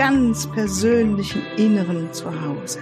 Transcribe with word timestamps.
ganz 0.00 0.50
persönlichen 0.50 1.42
Inneren 1.58 2.10
zu 2.14 2.24
Hause. 2.40 2.78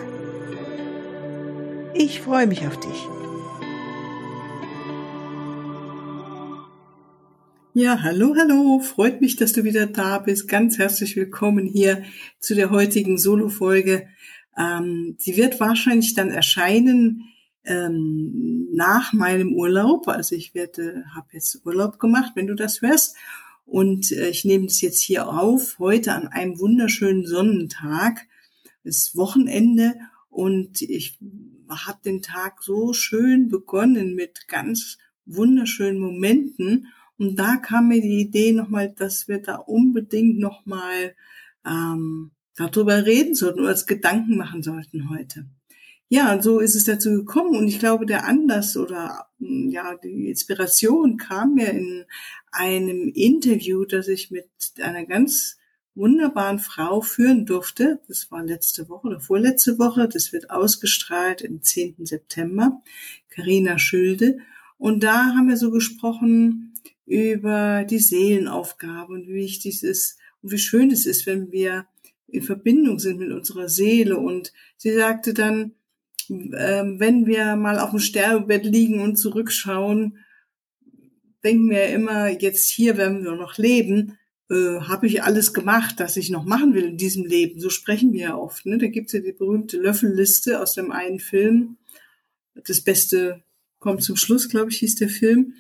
Ich 1.93 2.21
freue 2.21 2.47
mich 2.47 2.65
auf 2.65 2.79
dich. 2.79 3.09
Ja, 7.75 8.05
hallo, 8.05 8.37
hallo. 8.39 8.79
Freut 8.79 9.21
mich, 9.21 9.35
dass 9.35 9.53
du 9.53 9.65
wieder 9.65 9.87
da 9.87 10.21
bist. 10.21 10.47
Ganz 10.47 10.79
herzlich 10.79 11.17
willkommen 11.17 11.67
hier 11.67 12.05
zu 12.39 12.55
der 12.55 12.71
heutigen 12.71 13.19
Solo-Folge. 13.19 14.07
Ähm, 14.57 15.17
sie 15.19 15.37
wird 15.37 15.59
wahrscheinlich 15.59 16.15
dann 16.15 16.31
erscheinen 16.31 17.25
ähm, 17.65 18.69
nach 18.73 19.13
meinem 19.13 19.55
Urlaub. 19.55 20.07
Also 20.07 20.37
ich 20.37 20.55
werde, 20.55 21.03
habe 21.17 21.27
jetzt 21.33 21.67
Urlaub 21.67 21.99
gemacht, 21.99 22.35
wenn 22.37 22.47
du 22.47 22.55
das 22.55 22.81
hörst. 22.81 23.17
Und 23.69 24.13
äh, 24.13 24.31
ich 24.31 24.47
nehme 24.47 24.65
das 24.67 24.81
jetzt 24.81 25.03
hier 25.03 25.29
auf, 25.29 25.79
heute 25.79 26.15
an 26.15 26.27
einem 26.27 26.59
wunderschönen 26.59 27.27
Sonnentag. 27.27 28.27
Es 28.83 28.97
ist 28.97 29.17
Wochenende 29.17 29.95
und 30.31 30.81
ich 30.81 31.19
habe 31.69 31.99
den 32.03 32.23
Tag 32.23 32.63
so 32.63 32.95
schön 32.95 33.49
begonnen 33.49 34.15
mit 34.15 34.49
ganz 34.49 34.97
wunderschönen 35.27 36.01
Momenten. 36.01 36.87
Und 37.19 37.39
da 37.39 37.57
kam 37.57 37.89
mir 37.89 38.01
die 38.01 38.21
Idee 38.21 38.53
nochmal, 38.53 38.95
dass 38.97 39.29
wir 39.29 39.43
da 39.43 39.57
unbedingt 39.57 40.39
nochmal 40.39 41.15
ähm, 41.67 42.31
darüber 42.57 43.05
reden 43.05 43.35
sollten 43.35 43.61
oder 43.61 43.69
als 43.69 43.87
Gedanken 43.87 44.39
machen 44.39 44.63
sollten 44.63 45.11
heute 45.11 45.45
ja, 46.09 46.41
so 46.41 46.59
ist 46.59 46.75
es 46.75 46.85
dazu 46.85 47.11
gekommen 47.11 47.57
und 47.57 47.69
ich 47.69 47.79
glaube, 47.79 48.07
der 48.07 48.27
Anlass 48.27 48.77
oder 48.77 49.27
hm, 49.39 49.71
ja, 49.71 49.97
die 49.97 50.29
Inspiration 50.29 51.17
kam 51.17 51.55
mir 51.55 51.71
in 51.71 52.05
einem 52.51 53.13
Interview, 53.15 53.85
das 53.85 54.09
ich 54.09 54.31
mit 54.31 54.49
einer 54.81 55.05
ganz 55.05 55.59
wunderbaren 55.95 56.61
Frau 56.61 57.01
führen 57.01 57.45
durfte. 57.45 58.01
Das 58.09 58.31
war 58.31 58.43
letzte 58.43 58.89
Woche 58.89 59.09
oder 59.09 59.21
vorletzte 59.21 59.79
Woche. 59.79 60.09
Das 60.09 60.33
wird 60.33 60.51
ausgestrahlt 60.51 61.45
am 61.45 61.61
10. 61.61 62.07
September. 62.07 62.83
Karina 63.29 63.79
Schülde. 63.79 64.39
Und 64.79 65.03
da 65.03 65.35
haben 65.35 65.49
wir 65.49 65.57
so 65.57 65.71
gesprochen 65.71 66.73
über 67.05 67.85
die 67.85 67.99
Seelenaufgabe 67.99 69.13
und 69.13 69.27
wie 69.27 69.35
wichtig 69.35 69.77
es 69.77 69.83
ist 69.83 70.19
und 70.41 70.53
wie 70.53 70.59
schön 70.59 70.91
es 70.91 71.05
ist, 71.05 71.27
wenn 71.27 71.51
wir 71.51 71.87
in 72.29 72.43
Verbindung 72.43 72.99
sind 72.99 73.19
mit 73.19 73.33
unserer 73.33 73.69
Seele. 73.69 74.19
Und 74.19 74.53
sie 74.77 74.95
sagte 74.95 75.35
dann, 75.35 75.73
wenn 76.29 77.27
wir 77.27 77.57
mal 77.57 77.79
auf 77.79 77.91
dem 77.91 77.99
Sterbebett 77.99 78.65
liegen 78.65 79.01
und 79.01 79.17
zurückschauen, 79.17 80.19
denken 81.45 81.71
wir 81.71 81.87
immer, 81.87 82.29
jetzt 82.29 82.69
hier, 82.69 82.97
wenn 82.97 83.25
wir 83.25 83.35
noch 83.37 83.59
leben, 83.59 84.19
äh, 84.51 84.81
habe 84.81 85.07
ich 85.07 85.23
alles 85.23 85.53
gemacht, 85.53 86.01
das 86.01 86.17
ich 86.17 86.31
noch 86.31 86.45
machen 86.45 86.75
will 86.75 86.85
in 86.85 86.97
diesem 86.97 87.25
Leben. 87.25 87.61
So 87.61 87.71
sprechen 87.71 88.13
wir 88.13 88.21
ja 88.21 88.37
oft. 88.37 88.67
Ne? 88.67 88.79
Da 88.79 88.87
gibt's 88.87 89.13
ja 89.13 89.21
die 89.21 89.33
berühmte 89.33 89.79
Löffelliste 89.79 90.61
aus 90.61 90.75
dem 90.75 90.91
einen 90.91 91.21
Film. 91.21 91.77
Das 92.67 92.81
Beste 92.81 93.43
kommt 93.79 94.03
zum 94.03 94.17
Schluss, 94.17 94.49
glaube 94.49 94.71
ich, 94.71 94.79
hieß 94.79 94.97
der 94.97 95.09
Film. 95.09 95.55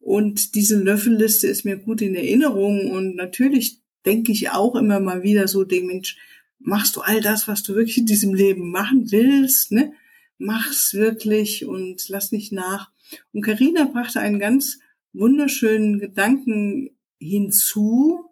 Und 0.00 0.54
diese 0.54 0.82
Löffelliste 0.82 1.46
ist 1.46 1.64
mir 1.64 1.76
gut 1.76 2.00
in 2.00 2.14
Erinnerung. 2.14 2.90
Und 2.90 3.14
natürlich 3.14 3.80
denke 4.06 4.32
ich 4.32 4.50
auch 4.50 4.74
immer 4.74 5.00
mal 5.00 5.22
wieder 5.22 5.46
so, 5.46 5.64
den 5.64 5.86
Mensch, 5.86 6.16
machst 6.58 6.96
du 6.96 7.02
all 7.02 7.20
das, 7.20 7.46
was 7.46 7.62
du 7.62 7.74
wirklich 7.74 7.98
in 7.98 8.06
diesem 8.06 8.34
Leben 8.34 8.70
machen 8.70 9.10
willst? 9.10 9.72
Ne? 9.72 9.92
Mach's 10.40 10.94
wirklich 10.94 11.66
und 11.66 12.08
lass 12.08 12.32
nicht 12.32 12.52
nach. 12.52 12.90
Und 13.32 13.42
Karina 13.42 13.84
brachte 13.84 14.20
einen 14.20 14.38
ganz 14.38 14.78
wunderschönen 15.12 15.98
Gedanken 15.98 16.90
hinzu, 17.18 18.24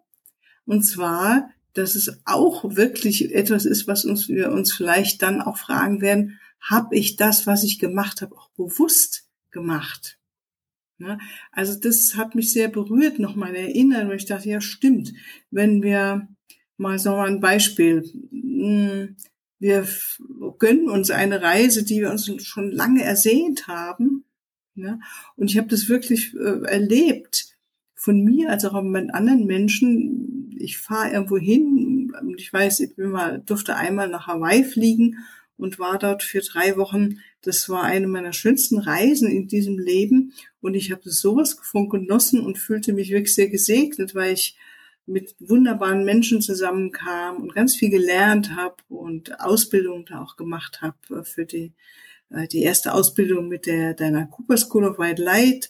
und 0.65 0.83
zwar, 0.83 1.49
dass 1.73 1.95
es 1.95 2.21
auch 2.25 2.75
wirklich 2.75 3.33
etwas 3.33 3.65
ist, 3.65 3.87
was 3.87 4.05
uns, 4.05 4.29
wir 4.29 4.51
uns 4.51 4.71
vielleicht 4.71 5.21
dann 5.21 5.41
auch 5.41 5.57
fragen 5.57 5.99
werden, 5.99 6.39
habe 6.61 6.95
ich 6.95 7.15
das, 7.15 7.47
was 7.47 7.63
ich 7.63 7.79
gemacht 7.79 8.21
habe, 8.21 8.35
auch 8.35 8.49
bewusst 8.51 9.27
gemacht? 9.49 10.19
Ja, 10.99 11.17
also 11.51 11.79
das 11.79 12.15
hat 12.15 12.35
mich 12.35 12.51
sehr 12.51 12.67
berührt, 12.67 13.19
nochmal 13.19 13.55
erinnern, 13.55 14.09
weil 14.09 14.17
ich 14.17 14.25
dachte, 14.25 14.49
ja 14.49 14.59
stimmt, 14.61 15.13
wenn 15.49 15.81
wir 15.81 16.27
mal 16.77 16.99
so 16.99 17.15
ein 17.15 17.39
Beispiel, 17.39 18.03
hm, 18.29 19.15
wir 19.59 19.87
gönnen 20.57 20.89
uns 20.89 21.11
eine 21.11 21.41
Reise, 21.41 21.83
die 21.83 21.99
wir 21.99 22.09
uns 22.09 22.31
schon 22.45 22.71
lange 22.71 23.03
ersehnt 23.03 23.67
haben. 23.67 24.23
Ja? 24.75 24.99
Und 25.35 25.51
ich 25.51 25.57
habe 25.57 25.67
das 25.67 25.89
wirklich 25.89 26.33
äh, 26.35 26.63
erlebt 26.65 27.49
von 27.93 28.23
mir 28.23 28.49
als 28.49 28.63
auch 28.63 28.81
mit 28.81 29.13
anderen 29.13 29.45
Menschen. 29.45 30.55
Ich 30.57 30.77
fahre 30.77 31.11
irgendwo 31.11 31.37
hin 31.37 32.13
und 32.21 32.39
ich 32.39 32.51
weiß, 32.51 32.79
ich 32.79 32.95
bin 32.95 33.11
mal, 33.11 33.41
durfte 33.45 33.75
einmal 33.75 34.07
nach 34.09 34.27
Hawaii 34.27 34.63
fliegen 34.63 35.17
und 35.57 35.77
war 35.77 35.99
dort 35.99 36.23
für 36.23 36.39
drei 36.39 36.77
Wochen. 36.77 37.19
Das 37.41 37.67
war 37.67 37.83
eine 37.83 38.07
meiner 38.07 38.31
schönsten 38.31 38.79
Reisen 38.79 39.29
in 39.29 39.49
diesem 39.49 39.77
Leben 39.77 40.33
und 40.61 40.75
ich 40.75 40.91
habe 40.91 41.09
sowas 41.09 41.57
von 41.61 41.89
genossen 41.89 42.39
und 42.39 42.57
fühlte 42.57 42.93
mich 42.93 43.11
wirklich 43.11 43.35
sehr 43.35 43.49
gesegnet, 43.49 44.15
weil 44.15 44.33
ich 44.33 44.57
mit 45.09 45.35
wunderbaren 45.39 46.05
Menschen 46.05 46.41
zusammenkam 46.41 47.37
und 47.37 47.53
ganz 47.53 47.75
viel 47.75 47.89
gelernt 47.89 48.55
habe 48.55 48.75
und 48.87 49.39
Ausbildung 49.41 50.05
da 50.05 50.21
auch 50.21 50.35
gemacht 50.35 50.81
habe 50.81 50.97
äh, 51.11 51.23
für 51.23 51.45
die, 51.45 51.73
äh, 52.29 52.47
die 52.47 52.61
erste 52.61 52.93
Ausbildung 52.93 53.47
mit 53.47 53.65
der 53.65 53.93
deiner 53.93 54.27
Cooper 54.27 54.57
School 54.57 54.85
of 54.85 54.99
White 54.99 55.21
Light. 55.21 55.69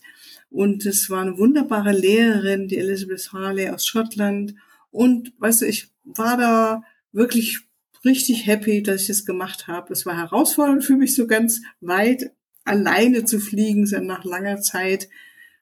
Und 0.49 0.85
es 0.85 1.09
war 1.09 1.21
eine 1.21 1.37
wunderbare 1.37 1.91
Lehrerin, 1.91 2.67
die 2.67 2.77
Elizabeth 2.77 3.31
Harley 3.31 3.69
aus 3.69 3.85
Schottland. 3.85 4.55
Und 4.91 5.33
weißt 5.39 5.61
du, 5.61 5.65
ich 5.65 5.89
war 6.03 6.37
da 6.37 6.83
wirklich 7.11 7.59
richtig 8.03 8.47
happy, 8.47 8.81
dass 8.83 9.01
ich 9.01 9.07
das 9.07 9.25
gemacht 9.25 9.67
habe. 9.67 9.93
Es 9.93 10.05
war 10.05 10.17
herausfordernd 10.17 10.83
für 10.83 10.95
mich, 10.95 11.15
so 11.15 11.27
ganz 11.27 11.61
weit 11.81 12.31
alleine 12.63 13.25
zu 13.25 13.39
fliegen, 13.39 13.83
nach 14.05 14.23
langer 14.23 14.61
Zeit 14.61 15.09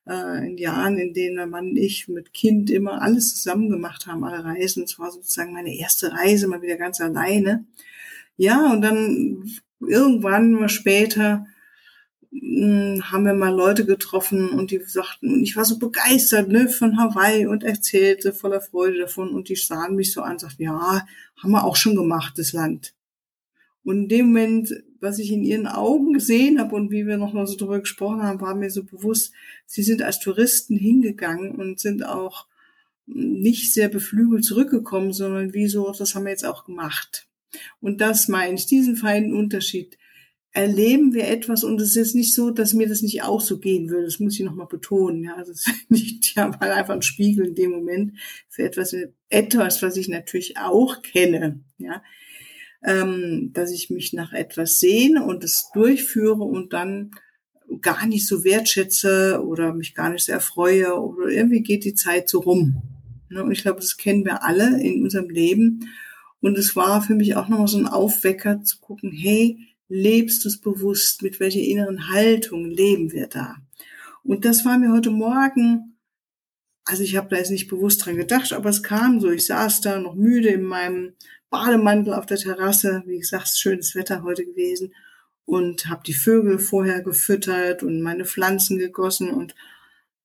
äh, 0.07 0.47
in 0.47 0.57
Jahren, 0.57 0.97
in 0.97 1.13
denen 1.13 1.35
mein 1.35 1.50
Mann 1.50 1.69
und 1.69 1.78
ich 1.78 2.07
mit 2.07 2.34
Kind 2.34 2.69
immer 2.69 3.01
alles 3.01 3.35
zusammen 3.35 3.69
gemacht 3.69 4.07
haben, 4.07 4.23
alle 4.23 4.44
Reisen. 4.44 4.84
Es 4.84 4.97
war 5.00 5.12
sozusagen 5.12 5.53
meine 5.53 5.75
erste 5.75 6.12
Reise, 6.12 6.47
mal 6.47 6.62
wieder 6.62 6.78
ganz 6.78 7.01
alleine. 7.01 7.66
Ja, 8.38 8.72
und 8.72 8.81
dann 8.81 9.50
irgendwann 9.79 10.53
mal 10.53 10.69
später 10.69 11.46
hm, 12.31 13.01
haben 13.12 13.25
wir 13.25 13.34
mal 13.34 13.53
Leute 13.53 13.85
getroffen 13.85 14.50
und 14.50 14.72
die 14.72 14.81
sagten, 14.85 15.34
und 15.34 15.44
ich 15.44 15.56
war 15.56 15.66
so 15.66 15.79
begeistert 15.79 16.50
ne, 16.50 16.69
von 16.69 16.97
Hawaii 16.97 17.47
und 17.47 17.63
erzählte 17.63 18.34
voller 18.34 18.62
Freude 18.62 19.00
davon 19.00 19.29
und 19.29 19.50
die 19.50 19.56
sahen 19.56 19.96
mich 19.96 20.13
so 20.13 20.22
an 20.22 20.34
und 20.34 20.41
sagten, 20.41 20.63
ja, 20.63 21.06
haben 21.41 21.51
wir 21.51 21.63
auch 21.63 21.75
schon 21.75 21.96
gemacht, 21.96 22.34
das 22.38 22.53
Land. 22.53 22.94
Und 23.84 24.03
in 24.03 24.09
dem 24.09 24.25
Moment, 24.28 24.73
was 25.00 25.19
ich 25.19 25.31
in 25.31 25.44
ihren 25.44 25.68
Augen 25.68 26.13
gesehen 26.13 26.59
habe 26.59 26.75
und 26.75 26.91
wie 26.91 27.06
wir 27.06 27.18
noch 27.18 27.34
mal 27.34 27.47
so 27.47 27.56
drüber 27.56 27.80
gesprochen 27.80 28.24
haben, 28.24 28.41
war 28.41 28.56
mir 28.56 28.69
so 28.69 28.84
bewusst, 28.84 29.34
sie 29.66 29.84
sind 29.84 30.02
als 30.02 30.19
Touristen 30.19 30.75
hingegangen 30.75 31.52
und 31.52 31.80
sind 31.80 32.06
auch 32.06 32.47
nicht 33.06 33.74
sehr 33.74 33.88
beflügelt 33.88 34.44
zurückgekommen, 34.44 35.14
sondern 35.14 35.53
wie 35.53 35.67
so, 35.67 35.91
das 35.97 36.14
haben 36.14 36.26
wir 36.26 36.32
jetzt 36.32 36.46
auch 36.46 36.66
gemacht. 36.66 37.28
Und 37.79 38.02
das 38.02 38.28
meine 38.28 38.55
ich, 38.55 38.66
diesen 38.66 38.96
feinen 38.96 39.34
Unterschied. 39.34 39.97
Erleben 40.52 41.14
wir 41.14 41.28
etwas 41.28 41.64
und 41.64 41.79
es 41.79 41.96
ist 41.96 42.16
nicht 42.16 42.34
so, 42.34 42.49
dass 42.49 42.73
mir 42.73 42.88
das 42.88 43.03
nicht 43.03 43.22
auch 43.22 43.41
so 43.41 43.59
gehen 43.59 43.90
würde. 43.90 44.05
Das 44.05 44.20
muss 44.20 44.40
ich 44.40 44.46
nochmal 44.46 44.67
betonen. 44.67 45.23
Ja, 45.23 45.38
das 45.38 45.49
ist 45.49 45.70
nicht 45.90 46.35
ja, 46.35 46.47
mal 46.47 46.72
einfach 46.72 46.96
ein 46.96 47.02
Spiegel 47.02 47.47
in 47.47 47.55
dem 47.55 47.72
Moment 47.72 48.14
für 48.49 48.64
etwas, 48.64 48.96
etwas, 49.29 49.82
was 49.82 49.97
ich 49.97 50.08
natürlich 50.08 50.58
auch 50.58 51.02
kenne. 51.02 51.61
Ja, 51.78 52.02
ähm, 52.87 53.51
dass 53.53 53.72
ich 53.72 53.89
mich 53.89 54.13
nach 54.13 54.31
etwas 54.31 54.79
sehne 54.79 55.25
und 55.25 55.43
es 55.43 55.69
durchführe 55.73 56.41
und 56.43 56.72
dann 56.72 57.11
gar 57.81 58.07
nicht 58.07 58.25
so 58.25 58.45
wertschätze 58.45 59.43
oder 59.45 59.73
mich 59.73 59.93
gar 59.93 60.09
nicht 60.09 60.25
so 60.25 60.31
erfreue 60.31 60.97
oder 60.97 61.28
irgendwie 61.28 61.61
geht 61.61 61.84
die 61.84 61.95
Zeit 61.95 62.29
so 62.29 62.39
rum. 62.39 62.81
Ne? 63.29 63.43
Und 63.43 63.51
ich 63.51 63.61
glaube, 63.61 63.81
das 63.81 63.97
kennen 63.97 64.23
wir 64.23 64.43
alle 64.45 64.81
in 64.81 65.03
unserem 65.03 65.29
Leben. 65.29 65.89
Und 66.39 66.57
es 66.57 66.78
war 66.78 67.01
für 67.01 67.16
mich 67.16 67.35
auch 67.35 67.49
nochmal 67.49 67.67
so 67.67 67.78
ein 67.78 67.87
Aufwecker 67.87 68.63
zu 68.63 68.79
gucken, 68.79 69.11
hey, 69.11 69.57
lebst 69.89 70.45
du 70.45 70.47
es 70.47 70.61
bewusst? 70.61 71.23
Mit 71.23 71.41
welcher 71.41 71.59
inneren 71.59 72.09
Haltung 72.09 72.69
leben 72.69 73.11
wir 73.11 73.28
da? 73.28 73.57
Und 74.23 74.45
das 74.45 74.63
war 74.63 74.78
mir 74.78 74.93
heute 74.93 75.11
Morgen 75.11 75.97
also 76.87 77.03
ich 77.03 77.17
habe 77.17 77.28
da 77.28 77.35
jetzt 77.35 77.51
nicht 77.51 77.67
bewusst 77.67 78.05
dran 78.05 78.16
gedacht, 78.16 78.53
aber 78.53 78.69
es 78.69 78.81
kam 78.81 79.19
so. 79.19 79.29
Ich 79.29 79.45
saß 79.45 79.81
da 79.81 79.99
noch 79.99 80.16
müde 80.16 80.47
in 80.49 80.63
meinem 80.63 81.13
Bademantel 81.49 82.14
auf 82.14 82.26
der 82.26 82.38
Terrasse. 82.38 83.03
Wie 83.05 83.20
gesagt, 83.20 83.49
schönes 83.49 83.96
Wetter 83.96 84.23
heute 84.23 84.46
gewesen 84.46 84.94
und 85.46 85.88
habe 85.88 86.03
die 86.05 86.14
Vögel 86.14 86.59
vorher 86.59 87.02
gefüttert 87.02 87.82
und 87.82 88.02
meine 88.02 88.26
Pflanzen 88.26 88.78
gegossen 88.78 89.32
und 89.32 89.55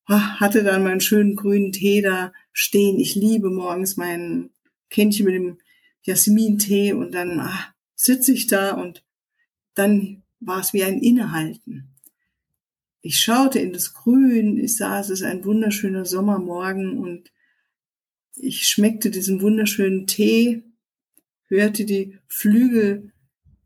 ach, 0.06 0.40
hatte 0.40 0.64
dann 0.64 0.82
meinen 0.82 1.00
schönen 1.00 1.36
grünen 1.36 1.70
Tee 1.70 2.02
da 2.02 2.32
stehen. 2.52 2.98
Ich 2.98 3.14
liebe 3.14 3.48
morgens 3.48 3.96
mein 3.96 4.50
Kännchen 4.90 5.26
mit 5.26 5.34
dem 5.34 5.58
Jasmintee 6.02 6.92
und 6.92 7.12
dann 7.12 7.38
ach, 7.38 7.72
sitze 7.94 8.32
ich 8.32 8.48
da 8.48 8.72
und 8.72 9.04
dann 9.74 10.22
war 10.40 10.60
es 10.60 10.72
wie 10.72 10.82
ein 10.82 10.98
Innehalten. 11.00 11.94
Ich 13.00 13.20
schaute 13.20 13.60
in 13.60 13.72
das 13.72 13.94
Grün, 13.94 14.58
ich 14.58 14.76
sah, 14.76 15.00
es 15.00 15.10
ist 15.10 15.22
ein 15.22 15.44
wunderschöner 15.44 16.04
Sommermorgen 16.04 16.98
und 16.98 17.32
ich 18.34 18.69
schmeckte 18.69 19.10
diesen 19.10 19.40
wunderschönen 19.40 20.06
Tee, 20.08 20.64
hörte 21.60 21.84
die 21.84 22.19
Flügel 22.28 23.12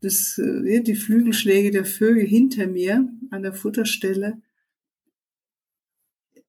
des, 0.03 0.37
äh, 0.37 0.81
die 0.81 0.95
Flügelschläge 0.95 1.71
der 1.71 1.85
Vögel 1.85 2.25
hinter 2.25 2.67
mir 2.67 3.09
an 3.31 3.43
der 3.43 3.53
Futterstelle. 3.53 4.41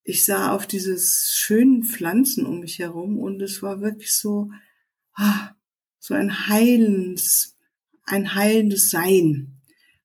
Ich 0.04 0.24
sah 0.24 0.54
auf 0.54 0.66
diese 0.66 0.96
schönen 0.98 1.84
Pflanzen 1.84 2.46
um 2.46 2.60
mich 2.60 2.78
herum 2.78 3.18
und 3.18 3.42
es 3.42 3.62
war 3.62 3.80
wirklich 3.80 4.12
so, 4.12 4.50
ah, 5.14 5.50
so 5.98 6.14
ein 6.14 6.48
heilendes, 6.48 7.56
ein 8.04 8.34
heilendes 8.34 8.90
Sein, 8.90 9.60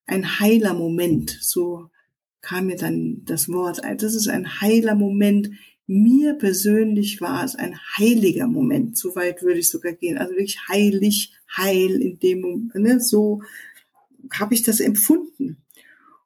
ein 0.06 0.38
heiler 0.40 0.74
Moment, 0.74 1.38
so 1.40 1.90
kam 2.44 2.66
mir 2.66 2.76
dann 2.76 3.24
das 3.24 3.48
Wort. 3.48 3.80
Das 3.96 4.14
ist 4.14 4.28
ein 4.28 4.60
heiler 4.60 4.94
Moment. 4.94 5.50
Mir 5.86 6.34
persönlich 6.34 7.20
war 7.20 7.44
es 7.44 7.54
ein 7.56 7.78
heiliger 7.98 8.46
Moment. 8.46 8.96
So 8.96 9.14
weit 9.16 9.42
würde 9.42 9.60
ich 9.60 9.68
sogar 9.68 9.92
gehen. 9.92 10.16
Also 10.16 10.32
wirklich 10.32 10.58
heilig, 10.68 11.34
heil 11.56 12.00
in 12.00 12.18
dem 12.18 12.40
Moment. 12.40 12.74
Ne? 12.74 13.00
So 13.00 13.42
habe 14.32 14.54
ich 14.54 14.62
das 14.62 14.80
empfunden. 14.80 15.58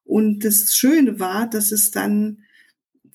Und 0.05 0.44
das 0.44 0.75
Schöne 0.75 1.19
war, 1.20 1.49
dass 1.49 1.72
es 1.72 1.90
dann 1.90 2.38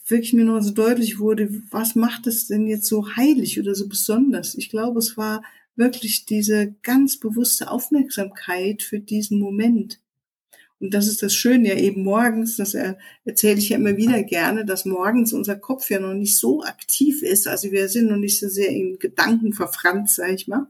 wirklich 0.08 0.34
mir 0.34 0.44
noch 0.44 0.62
so 0.62 0.72
deutlich 0.72 1.18
wurde, 1.20 1.50
was 1.72 1.96
macht 1.96 2.28
es 2.28 2.48
denn 2.48 2.68
jetzt 2.68 2.88
so 2.88 3.16
heilig 3.16 3.60
oder 3.60 3.74
so 3.74 3.88
besonders? 3.88 4.56
Ich 4.56 4.70
glaube, 4.70 5.00
es 5.00 5.18
war 5.18 5.44
wirklich 5.76 6.26
diese 6.26 6.76
ganz 6.84 7.20
bewusste 7.20 7.72
Aufmerksamkeit 7.72 8.84
für 8.84 9.00
diesen 9.00 9.40
Moment. 9.40 10.03
Und 10.84 10.94
das 10.94 11.08
ist 11.08 11.24
das 11.24 11.34
Schöne 11.34 11.70
ja 11.70 11.76
eben 11.76 12.04
morgens, 12.04 12.58
das 12.58 12.76
erzähle 13.24 13.58
ich 13.58 13.70
ja 13.70 13.78
immer 13.78 13.96
wieder 13.96 14.22
gerne, 14.22 14.66
dass 14.66 14.84
morgens 14.84 15.32
unser 15.32 15.56
Kopf 15.56 15.90
ja 15.90 15.98
noch 15.98 16.14
nicht 16.14 16.38
so 16.38 16.62
aktiv 16.62 17.22
ist, 17.22 17.48
also 17.48 17.72
wir 17.72 17.88
sind 17.88 18.10
noch 18.10 18.18
nicht 18.18 18.38
so 18.38 18.50
sehr 18.50 18.68
in 18.68 19.00
Gedanken 19.00 19.54
verfranst, 19.54 20.18
sag 20.18 20.34
ich 20.34 20.50
mal, 20.50 20.68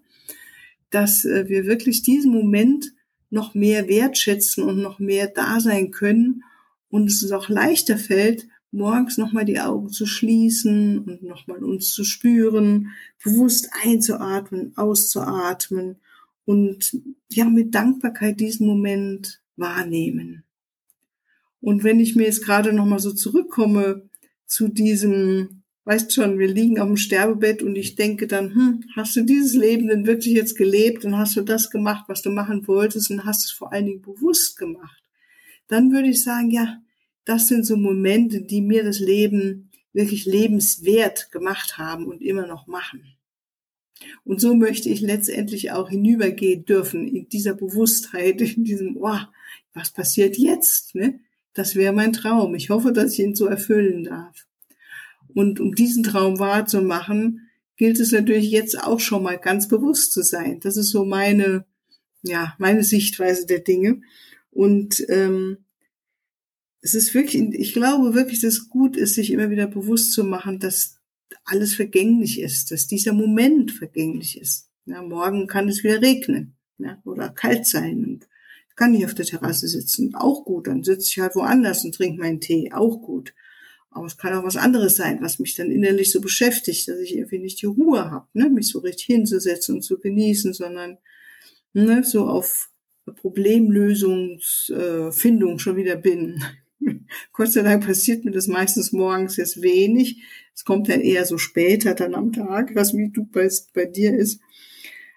dass 0.91 1.25
äh, 1.25 1.49
wir 1.49 1.65
wirklich 1.65 2.03
diesen 2.03 2.31
Moment 2.31 2.93
noch 3.31 3.55
mehr 3.55 3.87
wertschätzen 3.87 4.63
und 4.63 4.83
noch 4.83 4.99
mehr 4.99 5.25
da 5.25 5.59
sein 5.59 5.89
können. 5.89 6.43
Und 6.89 7.09
es 7.09 7.23
uns 7.23 7.31
auch 7.31 7.49
leichter 7.49 7.97
fällt, 7.97 8.47
morgens 8.69 9.17
nochmal 9.17 9.45
die 9.45 9.61
Augen 9.61 9.89
zu 9.89 10.05
schließen 10.05 10.99
und 10.99 11.23
nochmal 11.23 11.63
uns 11.63 11.91
zu 11.91 12.03
spüren, 12.03 12.89
bewusst 13.23 13.71
einzuatmen, 13.83 14.77
auszuatmen 14.77 15.95
und 16.45 16.95
ja, 17.31 17.45
mit 17.45 17.73
Dankbarkeit 17.73 18.39
diesen 18.39 18.67
Moment 18.67 19.42
wahrnehmen. 19.55 20.43
Und 21.61 21.83
wenn 21.83 21.99
ich 21.99 22.15
mir 22.15 22.23
jetzt 22.23 22.43
gerade 22.43 22.73
nochmal 22.73 22.99
so 22.99 23.13
zurückkomme 23.13 24.09
zu 24.45 24.67
diesem, 24.67 25.63
weißt 25.85 26.13
schon, 26.13 26.37
wir 26.37 26.47
liegen 26.47 26.79
auf 26.79 26.87
dem 26.87 26.97
Sterbebett 26.97 27.63
und 27.63 27.75
ich 27.75 27.95
denke 27.95 28.27
dann, 28.27 28.53
hm, 28.53 28.83
hast 28.95 29.15
du 29.15 29.21
dieses 29.23 29.53
Leben 29.53 29.87
denn 29.87 30.05
wirklich 30.05 30.33
jetzt 30.33 30.57
gelebt 30.57 31.05
und 31.05 31.17
hast 31.17 31.37
du 31.37 31.41
das 31.41 31.69
gemacht, 31.69 32.05
was 32.07 32.21
du 32.21 32.31
machen 32.31 32.67
wolltest 32.67 33.09
und 33.11 33.23
hast 33.25 33.45
es 33.45 33.51
vor 33.51 33.71
allen 33.71 33.85
Dingen 33.85 34.01
bewusst 34.01 34.57
gemacht? 34.57 35.03
Dann 35.67 35.91
würde 35.91 36.09
ich 36.09 36.21
sagen, 36.21 36.51
ja, 36.51 36.81
das 37.25 37.47
sind 37.47 37.65
so 37.65 37.77
Momente, 37.77 38.41
die 38.41 38.61
mir 38.61 38.83
das 38.83 38.99
Leben 38.99 39.71
wirklich 39.93 40.25
lebenswert 40.25 41.31
gemacht 41.31 41.77
haben 41.77 42.07
und 42.07 42.21
immer 42.21 42.47
noch 42.47 42.67
machen. 42.67 43.12
Und 44.23 44.39
so 44.41 44.55
möchte 44.55 44.89
ich 44.89 45.01
letztendlich 45.01 45.71
auch 45.71 45.89
hinübergehen 45.89 46.65
dürfen 46.65 47.07
in 47.07 47.29
dieser 47.29 47.53
Bewusstheit, 47.53 48.41
in 48.41 48.63
diesem, 48.63 48.97
oh, 48.97 49.19
was 49.73 49.91
passiert 49.91 50.37
jetzt? 50.37 50.95
Ne? 50.95 51.19
Das 51.53 51.75
wäre 51.75 51.93
mein 51.93 52.13
Traum. 52.13 52.55
Ich 52.55 52.69
hoffe, 52.69 52.91
dass 52.91 53.13
ich 53.13 53.19
ihn 53.19 53.35
so 53.35 53.47
erfüllen 53.47 54.03
darf. 54.03 54.47
Und 55.33 55.59
um 55.59 55.75
diesen 55.75 56.03
Traum 56.03 56.39
wahrzumachen, 56.39 57.49
gilt 57.75 57.99
es 57.99 58.11
natürlich 58.11 58.51
jetzt 58.51 58.81
auch 58.81 58.99
schon 58.99 59.23
mal 59.23 59.37
ganz 59.37 59.67
bewusst 59.67 60.13
zu 60.13 60.21
sein. 60.21 60.59
Das 60.61 60.77
ist 60.77 60.89
so 60.89 61.05
meine, 61.05 61.65
ja, 62.21 62.55
meine 62.59 62.83
Sichtweise 62.83 63.45
der 63.45 63.59
Dinge. 63.59 64.01
Und 64.51 65.03
ähm, 65.09 65.57
es 66.81 66.93
ist 66.93 67.13
wirklich, 67.13 67.41
ich 67.53 67.73
glaube 67.73 68.13
wirklich, 68.13 68.41
dass 68.41 68.53
es 68.53 68.69
gut 68.69 68.95
ist, 68.95 69.15
sich 69.15 69.31
immer 69.31 69.49
wieder 69.49 69.67
bewusst 69.67 70.11
zu 70.13 70.23
machen, 70.23 70.59
dass 70.59 70.99
alles 71.45 71.73
vergänglich 71.73 72.39
ist, 72.39 72.71
dass 72.71 72.87
dieser 72.87 73.13
Moment 73.13 73.71
vergänglich 73.71 74.39
ist. 74.39 74.69
Ja, 74.85 75.01
morgen 75.01 75.47
kann 75.47 75.69
es 75.69 75.83
wieder 75.83 76.01
regnen 76.01 76.55
ja, 76.77 77.01
oder 77.05 77.29
kalt 77.29 77.65
sein 77.65 78.05
und 78.05 78.27
ich 78.69 78.75
kann 78.75 78.91
nicht 78.91 79.05
auf 79.05 79.13
der 79.13 79.25
Terrasse 79.25 79.67
sitzen. 79.67 80.15
Auch 80.15 80.45
gut, 80.45 80.67
dann 80.67 80.83
sitze 80.83 81.07
ich 81.07 81.19
halt 81.19 81.35
woanders 81.35 81.85
und 81.85 81.93
trinke 81.93 82.19
meinen 82.19 82.41
Tee. 82.41 82.71
Auch 82.73 83.03
gut. 83.03 83.35
Aber 83.91 84.07
es 84.07 84.17
kann 84.17 84.33
auch 84.33 84.43
was 84.43 84.57
anderes 84.57 84.95
sein, 84.95 85.19
was 85.21 85.37
mich 85.37 85.53
dann 85.53 85.69
innerlich 85.69 86.11
so 86.11 86.19
beschäftigt, 86.19 86.87
dass 86.87 86.97
ich 86.97 87.15
irgendwie 87.15 87.37
nicht 87.37 87.61
die 87.61 87.67
Ruhe 87.67 88.09
habe, 88.09 88.27
ne, 88.33 88.49
mich 88.49 88.69
so 88.69 88.79
richtig 88.79 89.05
hinzusetzen 89.05 89.75
und 89.75 89.83
zu 89.83 89.99
genießen, 89.99 90.53
sondern 90.53 90.97
ne, 91.73 92.03
so 92.03 92.25
auf 92.25 92.71
Problemlösungsfindung 93.05 95.59
schon 95.59 95.75
wieder 95.75 95.95
bin. 95.95 96.43
Gott 97.31 97.51
sei 97.51 97.61
Dank 97.61 97.85
passiert 97.85 98.25
mir 98.25 98.31
das 98.31 98.47
meistens 98.47 98.91
morgens 98.91 99.37
jetzt 99.37 99.61
wenig. 99.61 100.23
Es 100.55 100.63
kommt 100.63 100.89
dann 100.89 101.01
eher 101.01 101.25
so 101.25 101.37
später 101.37 101.95
dann 101.95 102.15
am 102.15 102.31
Tag, 102.31 102.75
was 102.75 102.93
wie 102.93 103.09
du 103.09 103.25
bei, 103.25 103.49
bei 103.73 103.85
dir 103.85 104.15
ist. 104.15 104.39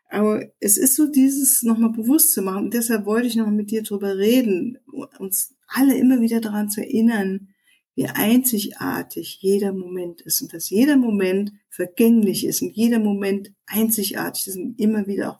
Aber 0.08 0.46
es 0.60 0.76
ist 0.78 0.96
so 0.96 1.10
dieses 1.10 1.62
nochmal 1.62 1.90
bewusst 1.90 2.32
zu 2.32 2.42
machen. 2.42 2.64
Und 2.64 2.74
deshalb 2.74 3.06
wollte 3.06 3.26
ich 3.26 3.36
noch 3.36 3.50
mit 3.50 3.70
dir 3.70 3.82
drüber 3.82 4.16
reden, 4.16 4.78
uns 5.18 5.54
alle 5.66 5.96
immer 5.96 6.20
wieder 6.20 6.40
daran 6.40 6.70
zu 6.70 6.80
erinnern, 6.80 7.48
wie 7.96 8.06
einzigartig 8.06 9.38
jeder 9.40 9.72
Moment 9.72 10.20
ist 10.20 10.42
und 10.42 10.52
dass 10.52 10.70
jeder 10.70 10.96
Moment 10.96 11.52
vergänglich 11.70 12.44
ist 12.46 12.62
und 12.62 12.76
jeder 12.76 12.98
Moment 12.98 13.52
einzigartig 13.66 14.48
ist 14.48 14.56
und 14.56 14.78
immer 14.78 15.06
wieder 15.06 15.32
auch 15.32 15.38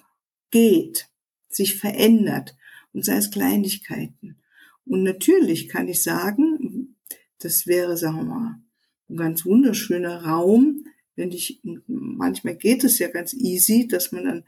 geht, 0.51 1.09
sich 1.49 1.77
verändert 1.77 2.57
und 2.93 3.05
sei 3.05 3.17
es 3.17 3.31
Kleinigkeiten. 3.31 4.39
Und 4.87 5.03
natürlich 5.03 5.69
kann 5.69 5.87
ich 5.89 6.03
sagen, 6.03 6.97
das 7.41 7.67
wäre, 7.67 7.97
sagen 7.97 8.17
wir 8.17 8.25
mal, 8.25 8.63
ein 9.09 9.17
ganz 9.17 9.45
wunderschöner 9.45 10.25
Raum, 10.25 10.87
wenn 11.15 11.31
ich, 11.31 11.61
manchmal 11.87 12.57
geht 12.57 12.85
es 12.85 12.99
ja 12.99 13.09
ganz 13.09 13.33
easy, 13.33 13.89
dass 13.89 14.13
man 14.13 14.25
dann, 14.25 14.45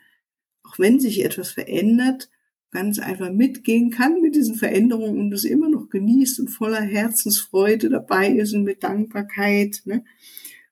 auch 0.63 0.79
wenn 0.79 1.01
sich 1.01 1.25
etwas 1.25 1.51
verändert, 1.51 2.29
ganz 2.71 2.99
einfach 2.99 3.33
mitgehen 3.33 3.91
kann 3.91 4.21
mit 4.21 4.35
diesen 4.35 4.55
Veränderungen 4.55 5.19
und 5.19 5.33
es 5.33 5.45
immer 5.45 5.71
noch 5.71 5.89
genießt 5.89 6.41
und 6.41 6.49
voller 6.49 6.83
Herzensfreude 6.83 7.89
dabei 7.89 8.29
ist 8.29 8.53
und 8.53 8.65
mit 8.65 8.83
Dankbarkeit, 8.83 9.81
ne? 9.87 10.05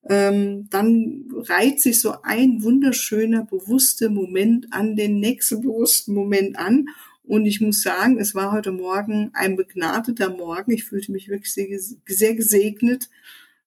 ähm, 0.08 0.68
dann 0.68 1.24
reiht 1.32 1.80
sich 1.80 2.00
so 2.00 2.16
ein 2.22 2.62
wunderschöner, 2.62 3.44
bewusster 3.46 4.10
Moment 4.10 4.66
an 4.72 4.94
den 4.94 5.20
nächsten 5.20 5.62
bewussten 5.62 6.12
Moment 6.12 6.58
an 6.58 6.86
und 7.26 7.44
ich 7.44 7.60
muss 7.60 7.82
sagen, 7.82 8.18
es 8.18 8.34
war 8.34 8.52
heute 8.52 8.70
Morgen 8.70 9.30
ein 9.34 9.56
begnadeter 9.56 10.30
Morgen. 10.30 10.70
Ich 10.70 10.84
fühlte 10.84 11.10
mich 11.10 11.28
wirklich 11.28 11.52
sehr, 11.52 11.66
sehr 12.06 12.34
gesegnet. 12.34 13.10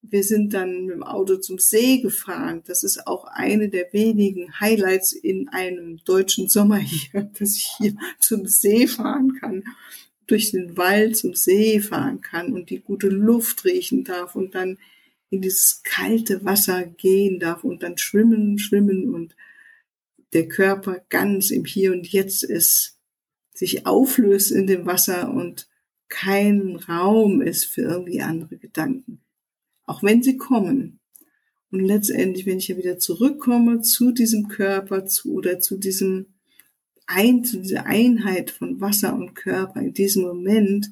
Wir 0.02 0.24
sind 0.24 0.54
dann 0.54 0.86
mit 0.86 0.96
dem 0.96 1.04
Auto 1.04 1.38
zum 1.38 1.60
See 1.60 2.00
gefahren. 2.00 2.64
Das 2.66 2.84
ist 2.84 3.06
auch 3.06 3.26
eine 3.26 3.70
der 3.70 3.92
wenigen 3.92 4.60
Highlights 4.60 5.12
in 5.14 5.50
einem 5.50 5.98
deutschen 6.06 6.48
Sommer 6.48 6.78
hier, 6.78 7.24
dass 7.40 7.56
ich 7.56 7.70
hier 7.78 7.96
zum 8.20 8.48
See 8.48 8.88
fahren 8.88 9.38
kann, 9.40 9.64
durch 10.26 10.52
den 10.52 10.78
Wald 10.78 11.18
zum 11.18 11.34
See 11.34 11.80
fahren 11.82 12.22
kann 12.22 12.54
und 12.54 12.70
die 12.70 12.80
gute 12.80 13.10
Luft 13.10 13.66
riechen 13.66 14.04
darf 14.04 14.36
und 14.36 14.56
dann 14.56 14.78
in 15.30 15.42
dieses 15.42 15.82
kalte 15.84 16.44
Wasser 16.44 16.86
gehen 16.86 17.40
darf 17.40 17.64
und 17.64 17.84
dann 17.84 17.98
schwimmen, 17.98 18.58
schwimmen 18.58 19.14
und 19.14 19.36
der 20.34 20.48
Körper 20.48 21.04
ganz 21.10 21.52
im 21.52 21.66
Hier 21.66 21.92
und 21.92 22.08
Jetzt 22.08 22.44
ist 22.44 22.98
sich 23.54 23.86
auflöst 23.86 24.52
in 24.52 24.68
dem 24.68 24.86
Wasser 24.86 25.32
und 25.32 25.68
kein 26.08 26.76
Raum 26.76 27.42
ist 27.42 27.66
für 27.66 27.82
irgendwie 27.82 28.22
andere 28.22 28.58
Gedanken. 28.58 29.22
Auch 29.90 30.04
wenn 30.04 30.22
sie 30.22 30.38
kommen. 30.38 31.00
Und 31.72 31.80
letztendlich, 31.80 32.46
wenn 32.46 32.60
ich 32.60 32.68
ja 32.68 32.78
wieder 32.78 33.00
zurückkomme 33.00 33.82
zu 33.82 34.12
diesem 34.12 34.48
Körper 34.48 35.08
zu, 35.08 35.34
oder 35.34 35.60
zu 35.60 35.78
diesem 35.78 36.28
ein, 37.08 37.44
zu 37.44 37.58
dieser 37.58 37.88
Einheit 37.88 38.52
von 38.52 38.80
Wasser 38.80 39.16
und 39.16 39.34
Körper 39.34 39.82
in 39.82 39.94
diesem 39.94 40.22
Moment, 40.22 40.92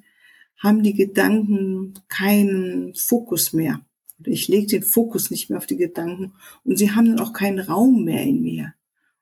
haben 0.58 0.82
die 0.82 0.96
Gedanken 0.96 1.94
keinen 2.10 2.96
Fokus 2.96 3.54
mehr. 3.54 3.86
Ich 4.26 4.48
lege 4.48 4.66
den 4.66 4.84
Fokus 4.84 5.30
nicht 5.30 5.52
mehr 5.52 5.60
auf 5.60 5.68
die 5.68 5.78
Gedanken 5.78 6.34
und 6.64 6.78
sie 6.80 6.90
haben 6.90 7.06
dann 7.06 7.20
auch 7.20 7.34
keinen 7.34 7.60
Raum 7.60 8.04
mehr 8.04 8.24
in 8.24 8.42
mir. 8.42 8.74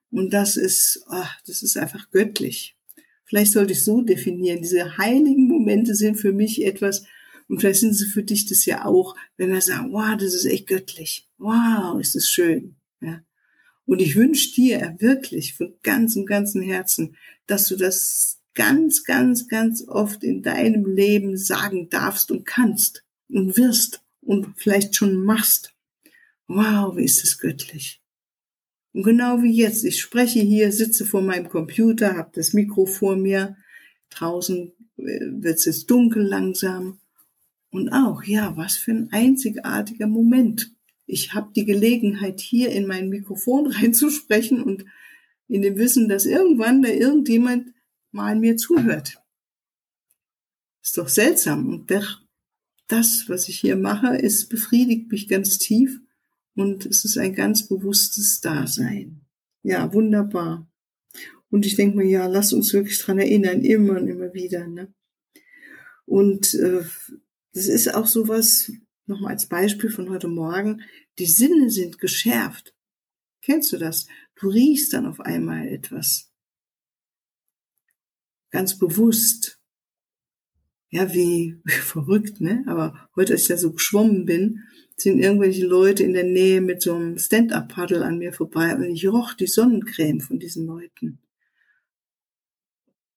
Und 0.10 0.34
das 0.34 0.55
ist, 0.55 1.03
ach, 1.10 1.38
das 1.48 1.63
ist 1.63 1.75
einfach 1.75 2.10
göttlich. 2.12 2.77
Vielleicht 3.25 3.51
sollte 3.51 3.74
ich 3.74 3.84
so 3.84 4.01
definieren. 4.01 4.62
Diese 4.62 4.98
heiligen 4.98 5.50
Momente 5.50 5.96
sind 5.96 6.15
für 6.15 6.32
mich 6.32 6.65
etwas, 6.65 7.03
und 7.48 7.60
vielleicht 7.60 7.82
sind 7.82 7.94
sie 7.94 8.08
für 8.08 8.24
dich 8.24 8.48
das 8.48 8.66
ja 8.66 8.86
auch, 8.86 9.16
wenn 9.38 9.52
wir 9.52 9.62
sagen, 9.62 9.92
wow, 9.92 10.18
das 10.18 10.34
ist 10.34 10.46
echt 10.46 10.68
göttlich. 10.68 11.30
Wow, 11.38 12.00
ist 12.00 12.16
das 12.16 12.28
schön. 12.28 12.75
Ja. 13.02 13.22
Und 13.86 14.02
ich 14.02 14.16
wünsche 14.16 14.54
dir 14.54 14.96
wirklich 15.00 15.56
von 15.56 15.75
ganzem, 15.84 16.25
ganzem 16.25 16.62
Herzen, 16.64 17.16
dass 17.46 17.68
du 17.68 17.75
das 17.75 18.40
ganz, 18.56 19.04
ganz, 19.04 19.48
ganz 19.48 19.88
oft 19.88 20.24
in 20.24 20.42
deinem 20.42 20.86
Leben 20.86 21.38
sagen 21.38 21.90
darfst 21.90 22.32
und 22.32 22.46
kannst 22.46 23.04
und 23.30 23.58
wirst 23.58 24.04
und 24.22 24.54
vielleicht 24.58 24.96
schon 24.96 25.24
machst. 25.24 25.74
Wow, 26.48 26.96
wie 26.96 27.06
ist 27.06 27.24
es 27.24 27.38
göttlich. 27.38 28.02
Und 28.94 29.04
genau 29.04 29.44
wie 29.44 29.54
jetzt, 29.54 29.84
ich 29.84 30.00
spreche 30.00 30.40
hier, 30.40 30.72
sitze 30.72 31.06
vor 31.06 31.22
meinem 31.22 31.50
Computer, 31.50 32.16
habe 32.16 32.32
das 32.34 32.54
Mikro 32.54 32.86
vor 32.86 33.18
mir, 33.18 33.58
draußen 34.10 34.72
äh, 34.98 35.04
wird 35.04 35.58
es 35.58 35.66
jetzt 35.66 35.92
dunkel 35.92 36.24
langsam. 36.24 37.00
Und 37.75 37.89
auch, 37.89 38.24
ja, 38.24 38.55
was 38.55 38.77
für 38.77 38.91
ein 38.91 39.12
einzigartiger 39.12 40.08
Moment. 40.08 40.72
Ich 41.08 41.34
habe 41.34 41.51
die 41.53 41.65
Gelegenheit, 41.65 42.39
hier 42.39 42.70
in 42.70 42.88
mein 42.88 43.10
Mikrofon 43.10 43.67
reinzusprechen 43.72 44.63
und 44.63 44.86
in 45.50 45.62
dem 45.62 45.77
Wissen, 45.77 46.08
dass 46.08 46.25
irgendwann 46.25 46.82
da 46.82 46.88
irgendjemand 46.88 47.74
mal 48.12 48.38
mir 48.38 48.55
zuhört. 48.55 49.22
Ist 50.82 50.98
doch 50.98 51.10
seltsam. 51.10 51.67
Und 51.67 51.91
das, 52.88 53.25
was 53.27 53.50
ich 53.50 53.60
hier 53.60 53.75
mache, 53.75 54.15
ist 54.15 54.48
befriedigt 54.48 55.12
mich 55.12 55.27
ganz 55.27 55.58
tief 55.58 56.00
und 56.55 56.86
es 56.86 57.03
ist 57.03 57.17
ein 57.17 57.36
ganz 57.36 57.67
bewusstes 57.67 58.39
Dasein. 58.39 59.20
Ja, 59.63 59.91
wunderbar. 59.91 60.65
Und 61.50 61.65
ich 61.65 61.75
denke 61.75 61.98
mir, 61.98 62.08
ja, 62.08 62.27
lass 62.27 62.53
uns 62.53 62.72
wirklich 62.72 62.98
dran 63.00 63.20
erinnern, 63.20 63.65
immer 63.65 64.00
und 64.00 64.08
immer 64.08 64.34
wieder. 64.34 64.65
Ne? 64.65 64.94
Und 66.05 66.53
äh, 66.53 66.86
das 67.56 67.68
ist 67.68 67.94
auch 67.96 68.06
sowas, 68.06 68.70
nochmal 69.06 69.32
als 69.32 69.48
Beispiel 69.48 69.90
von 69.90 70.10
heute 70.10 70.28
Morgen, 70.28 70.82
die 71.20 71.26
Sinne 71.26 71.70
sind 71.72 72.00
geschärft. 72.00 72.76
Kennst 73.42 73.72
du 73.72 73.78
das? 73.78 74.08
Du 74.36 74.50
riechst 74.50 74.92
dann 74.92 75.06
auf 75.06 75.22
einmal 75.22 75.66
etwas. 75.70 76.30
Ganz 78.52 78.78
bewusst. 78.78 79.62
Ja, 80.90 81.14
wie 81.14 81.62
verrückt, 81.66 82.42
ne? 82.42 82.66
Aber 82.68 83.10
heute, 83.16 83.34
als 83.34 83.44
ich 83.44 83.48
da 83.48 83.58
so 83.58 83.72
geschwommen 83.72 84.26
bin, 84.26 84.64
sind 84.98 85.20
irgendwelche 85.20 85.66
Leute 85.66 86.04
in 86.04 86.14
der 86.14 86.26
Nähe 86.26 86.60
mit 86.60 86.82
so 86.82 86.94
einem 86.94 87.18
Stand-up-Paddle 87.18 88.04
an 88.04 88.18
mir 88.18 88.34
vorbei 88.34 88.76
und 88.76 88.84
ich 88.84 89.08
roch 89.08 89.34
die 89.34 89.48
Sonnencreme 89.48 90.20
von 90.20 90.40
diesen 90.40 90.66
Leuten. 90.66 91.20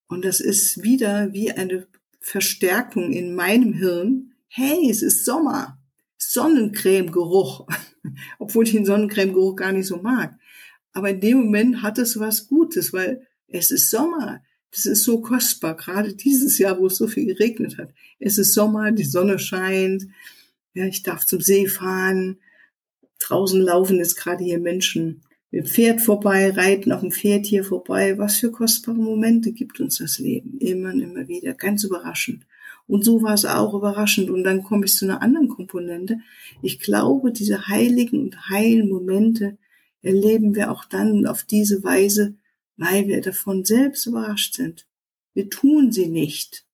Und 0.06 0.24
das 0.24 0.38
ist 0.38 0.84
wieder 0.84 1.32
wie 1.32 1.50
eine 1.50 1.88
Verstärkung 2.20 3.12
in 3.12 3.34
meinem 3.34 3.72
Hirn. 3.72 4.27
Hey, 4.48 4.90
es 4.90 5.02
ist 5.02 5.24
Sommer. 5.24 5.78
Sonnencreme-Geruch. 6.16 7.66
Obwohl 8.38 8.64
ich 8.64 8.72
den 8.72 8.86
Sonnencreme-Geruch 8.86 9.56
gar 9.56 9.72
nicht 9.72 9.86
so 9.86 9.98
mag. 9.98 10.34
Aber 10.92 11.10
in 11.10 11.20
dem 11.20 11.38
Moment 11.38 11.82
hat 11.82 11.98
es 11.98 12.18
was 12.18 12.48
Gutes, 12.48 12.92
weil 12.92 13.26
es 13.46 13.70
ist 13.70 13.90
Sommer. 13.90 14.42
Das 14.70 14.86
ist 14.86 15.04
so 15.04 15.20
kostbar, 15.20 15.76
gerade 15.76 16.14
dieses 16.14 16.58
Jahr, 16.58 16.78
wo 16.78 16.86
es 16.86 16.96
so 16.96 17.06
viel 17.06 17.26
geregnet 17.26 17.78
hat. 17.78 17.92
Es 18.18 18.36
ist 18.36 18.52
Sommer, 18.52 18.92
die 18.92 19.04
Sonne 19.04 19.38
scheint, 19.38 20.06
ja, 20.74 20.84
ich 20.84 21.02
darf 21.02 21.24
zum 21.24 21.40
See 21.40 21.66
fahren. 21.66 22.38
Draußen 23.18 23.60
laufen 23.60 23.96
jetzt 23.96 24.16
gerade 24.16 24.44
hier 24.44 24.58
Menschen 24.58 25.22
mit 25.50 25.64
dem 25.64 25.66
Pferd 25.66 26.00
vorbei, 26.00 26.50
reiten 26.50 26.92
auf 26.92 27.00
dem 27.00 27.10
Pferd 27.10 27.46
hier 27.46 27.64
vorbei. 27.64 28.18
Was 28.18 28.36
für 28.36 28.50
kostbare 28.50 28.98
Momente 28.98 29.52
gibt 29.52 29.80
uns 29.80 29.98
das 29.98 30.18
Leben. 30.18 30.58
Immer 30.58 30.90
und 30.90 31.00
immer 31.00 31.26
wieder. 31.26 31.54
Ganz 31.54 31.84
überraschend. 31.84 32.46
Und 32.88 33.04
so 33.04 33.22
war 33.22 33.34
es 33.34 33.44
auch 33.44 33.74
überraschend. 33.74 34.30
Und 34.30 34.42
dann 34.42 34.64
komme 34.64 34.86
ich 34.86 34.94
zu 34.94 35.04
einer 35.04 35.22
anderen 35.22 35.48
Komponente. 35.48 36.20
Ich 36.62 36.80
glaube, 36.80 37.30
diese 37.30 37.68
heiligen 37.68 38.20
und 38.20 38.48
heilen 38.48 38.88
Momente 38.88 39.58
erleben 40.02 40.54
wir 40.54 40.72
auch 40.72 40.86
dann 40.86 41.26
auf 41.26 41.44
diese 41.44 41.84
Weise, 41.84 42.34
weil 42.76 43.06
wir 43.06 43.20
davon 43.20 43.64
selbst 43.64 44.06
überrascht 44.06 44.54
sind. 44.54 44.86
Wir 45.34 45.50
tun 45.50 45.92
sie 45.92 46.08
nicht. 46.08 46.64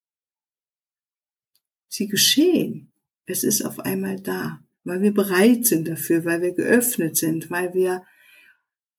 Sie 1.88 2.06
geschehen. 2.06 2.92
Es 3.26 3.42
ist 3.42 3.62
auf 3.62 3.80
einmal 3.80 4.20
da, 4.20 4.60
weil 4.84 5.02
wir 5.02 5.12
bereit 5.12 5.66
sind 5.66 5.88
dafür, 5.88 6.24
weil 6.24 6.42
wir 6.42 6.52
geöffnet 6.52 7.16
sind, 7.16 7.50
weil 7.50 7.74
wir 7.74 8.04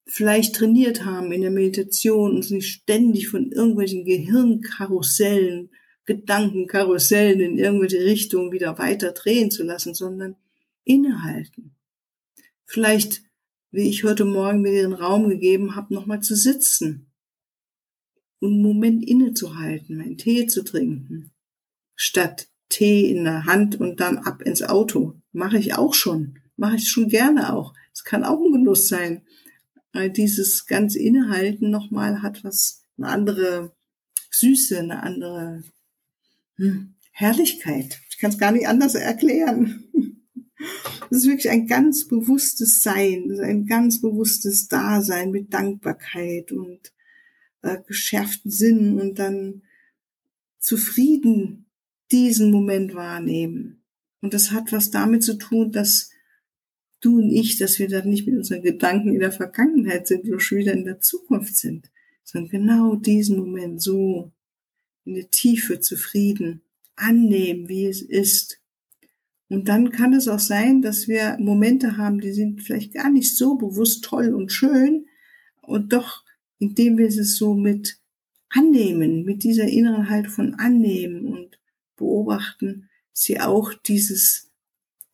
vielleicht 0.05 0.55
trainiert 0.55 1.05
haben 1.05 1.31
in 1.31 1.41
der 1.41 1.51
Meditation, 1.51 2.35
uns 2.35 2.49
nicht 2.49 2.67
ständig 2.67 3.29
von 3.29 3.51
irgendwelchen 3.51 4.03
Gehirnkarussellen, 4.03 5.69
Gedankenkarussellen 6.05 7.39
in 7.39 7.57
irgendwelche 7.57 8.03
Richtungen 8.03 8.51
wieder 8.51 8.77
weiter 8.77 9.11
drehen 9.11 9.51
zu 9.51 9.63
lassen, 9.63 9.93
sondern 9.93 10.35
innehalten. 10.83 11.75
Vielleicht, 12.65 13.23
wie 13.71 13.89
ich 13.89 14.03
heute 14.03 14.25
Morgen 14.25 14.61
mir 14.61 14.71
den 14.71 14.93
Raum 14.93 15.29
gegeben 15.29 15.75
habe, 15.75 15.93
nochmal 15.93 16.21
zu 16.21 16.35
sitzen 16.35 17.07
und 18.39 18.53
einen 18.53 18.61
Moment 18.61 19.03
innezuhalten, 19.07 19.97
meinen 19.97 20.17
Tee 20.17 20.47
zu 20.47 20.63
trinken, 20.63 21.31
statt 21.95 22.49
Tee 22.69 23.11
in 23.11 23.23
der 23.23 23.45
Hand 23.45 23.79
und 23.79 23.99
dann 23.99 24.17
ab 24.17 24.41
ins 24.41 24.63
Auto. 24.63 25.15
Mache 25.31 25.57
ich 25.57 25.75
auch 25.75 25.93
schon. 25.93 26.39
Mache 26.57 26.77
ich 26.77 26.89
schon 26.89 27.09
gerne 27.09 27.53
auch. 27.53 27.73
Es 27.93 28.03
kann 28.03 28.23
auch 28.23 28.39
ein 28.39 28.51
Genuss 28.51 28.87
sein. 28.87 29.21
Weil 29.93 30.09
dieses 30.09 30.65
ganz 30.65 30.95
Innehalten 30.95 31.69
nochmal 31.69 32.21
hat 32.21 32.43
was, 32.43 32.83
eine 32.97 33.07
andere 33.07 33.75
Süße, 34.29 34.79
eine 34.79 35.03
andere 35.03 35.63
hm, 36.57 36.95
Herrlichkeit. 37.11 37.99
Ich 38.09 38.17
kann 38.17 38.31
es 38.31 38.37
gar 38.37 38.51
nicht 38.51 38.67
anders 38.67 38.95
erklären. 38.95 39.83
Das 41.09 41.19
ist 41.19 41.27
wirklich 41.27 41.49
ein 41.49 41.67
ganz 41.67 42.07
bewusstes 42.07 42.81
Sein, 42.81 43.29
ein 43.43 43.67
ganz 43.67 44.01
bewusstes 44.01 44.67
Dasein 44.67 45.29
mit 45.29 45.53
Dankbarkeit 45.53 46.51
und 46.51 46.93
äh, 47.61 47.77
geschärften 47.85 48.49
Sinn 48.49 48.99
und 48.99 49.19
dann 49.19 49.61
zufrieden 50.59 51.65
diesen 52.11 52.51
Moment 52.51 52.95
wahrnehmen. 52.95 53.83
Und 54.21 54.33
das 54.33 54.51
hat 54.51 54.71
was 54.71 54.91
damit 54.91 55.23
zu 55.23 55.37
tun, 55.37 55.71
dass 55.71 56.09
du 57.01 57.17
und 57.17 57.31
ich, 57.31 57.57
dass 57.57 57.77
wir 57.77 57.87
dann 57.87 58.09
nicht 58.09 58.25
mit 58.25 58.37
unseren 58.37 58.63
Gedanken 58.63 59.13
in 59.13 59.19
der 59.19 59.31
Vergangenheit 59.31 60.07
sind 60.07 60.27
oder 60.27 60.39
schon 60.39 60.59
wieder 60.59 60.73
in 60.73 60.85
der 60.85 60.99
Zukunft 60.99 61.55
sind, 61.55 61.91
sondern 62.23 62.49
genau 62.49 62.95
diesen 62.95 63.37
Moment 63.37 63.81
so 63.81 64.31
in 65.05 65.15
der 65.15 65.29
Tiefe 65.29 65.79
zufrieden 65.79 66.61
annehmen, 66.95 67.69
wie 67.69 67.85
es 67.85 68.01
ist. 68.01 68.59
Und 69.47 69.67
dann 69.67 69.91
kann 69.91 70.13
es 70.13 70.27
auch 70.27 70.39
sein, 70.39 70.81
dass 70.81 71.07
wir 71.07 71.37
Momente 71.39 71.97
haben, 71.97 72.19
die 72.19 72.33
sind 72.33 72.63
vielleicht 72.63 72.93
gar 72.93 73.11
nicht 73.11 73.35
so 73.37 73.55
bewusst 73.55 74.03
toll 74.03 74.33
und 74.33 74.51
schön 74.51 75.05
und 75.61 75.93
doch, 75.93 76.23
indem 76.57 76.97
wir 76.97 77.07
es 77.07 77.37
so 77.37 77.53
mit 77.53 77.99
annehmen, 78.49 79.23
mit 79.23 79.43
dieser 79.43 79.67
inneren 79.67 80.09
Haltung 80.09 80.31
von 80.31 80.53
annehmen 80.55 81.27
und 81.27 81.59
beobachten, 81.95 82.89
sie 83.13 83.39
auch 83.39 83.73
dieses 83.73 84.51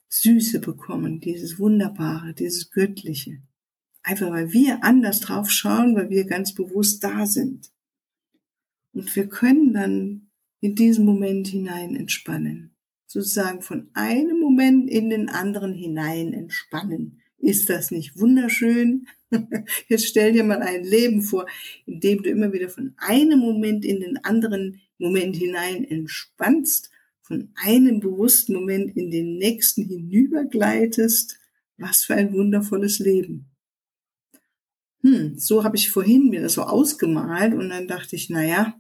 Süße 0.09 0.59
bekommen, 0.59 1.19
dieses 1.19 1.59
Wunderbare, 1.59 2.33
dieses 2.33 2.71
Göttliche. 2.71 3.41
Einfach 4.03 4.31
weil 4.31 4.51
wir 4.51 4.83
anders 4.83 5.19
drauf 5.19 5.51
schauen, 5.51 5.95
weil 5.95 6.09
wir 6.09 6.25
ganz 6.25 6.53
bewusst 6.53 7.03
da 7.03 7.25
sind. 7.25 7.71
Und 8.93 9.15
wir 9.15 9.27
können 9.27 9.73
dann 9.73 10.31
in 10.59 10.75
diesen 10.75 11.05
Moment 11.05 11.47
hinein 11.47 11.95
entspannen. 11.95 12.75
Sozusagen 13.07 13.61
von 13.61 13.89
einem 13.93 14.39
Moment 14.39 14.89
in 14.89 15.09
den 15.09 15.29
anderen 15.29 15.73
hinein 15.73 16.33
entspannen. 16.33 17.21
Ist 17.37 17.69
das 17.69 17.91
nicht 17.91 18.17
wunderschön? 18.19 19.07
Jetzt 19.87 20.07
stell 20.07 20.31
dir 20.31 20.43
mal 20.43 20.61
ein 20.61 20.83
Leben 20.83 21.23
vor, 21.23 21.47
in 21.85 21.99
dem 21.99 22.21
du 22.21 22.29
immer 22.29 22.53
wieder 22.53 22.69
von 22.69 22.93
einem 22.97 23.39
Moment 23.39 23.83
in 23.83 23.99
den 23.99 24.23
anderen 24.23 24.79
Moment 24.99 25.35
hinein 25.35 25.83
entspannst, 25.83 26.91
von 27.21 27.51
einem 27.55 27.99
bewussten 27.99 28.53
Moment 28.53 28.95
in 28.95 29.09
den 29.09 29.37
nächsten 29.37 29.83
hinübergleitest. 29.83 31.39
Was 31.77 32.03
für 32.03 32.13
ein 32.13 32.31
wundervolles 32.33 32.99
Leben. 32.99 33.49
Hm, 35.01 35.39
so 35.39 35.63
habe 35.63 35.77
ich 35.77 35.89
vorhin 35.89 36.29
mir 36.29 36.41
das 36.41 36.53
so 36.53 36.61
ausgemalt 36.61 37.55
und 37.55 37.69
dann 37.69 37.87
dachte 37.87 38.15
ich, 38.15 38.29
naja, 38.29 38.79